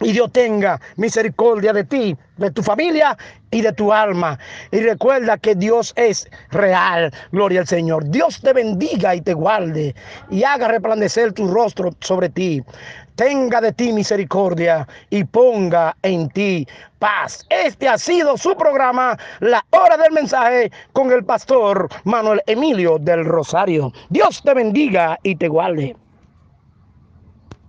y 0.00 0.12
Dios 0.12 0.32
tenga 0.32 0.80
misericordia 0.96 1.72
de 1.72 1.84
ti, 1.84 2.16
de 2.36 2.50
tu 2.50 2.62
familia 2.62 3.16
y 3.50 3.60
de 3.60 3.72
tu 3.72 3.92
alma. 3.92 4.38
Y 4.70 4.80
recuerda 4.80 5.38
que 5.38 5.54
Dios 5.54 5.92
es 5.96 6.28
real. 6.50 7.12
Gloria 7.30 7.60
al 7.60 7.66
Señor. 7.66 8.08
Dios 8.08 8.40
te 8.40 8.52
bendiga 8.52 9.14
y 9.14 9.20
te 9.20 9.34
guarde 9.34 9.94
y 10.30 10.44
haga 10.44 10.68
resplandecer 10.68 11.32
tu 11.32 11.46
rostro 11.46 11.90
sobre 12.00 12.28
ti. 12.28 12.62
Tenga 13.16 13.60
de 13.60 13.72
ti 13.72 13.92
misericordia 13.92 14.86
y 15.10 15.24
ponga 15.24 15.96
en 16.02 16.28
ti 16.30 16.66
paz. 16.98 17.46
Este 17.50 17.88
ha 17.88 17.98
sido 17.98 18.36
su 18.36 18.56
programa, 18.56 19.18
La 19.40 19.64
Hora 19.70 19.96
del 19.96 20.12
Mensaje, 20.12 20.70
con 20.92 21.12
el 21.12 21.24
pastor 21.24 21.88
Manuel 22.04 22.40
Emilio 22.46 22.98
del 22.98 23.24
Rosario. 23.24 23.92
Dios 24.08 24.42
te 24.42 24.54
bendiga 24.54 25.18
y 25.22 25.36
te 25.36 25.48
guarde. 25.48 25.96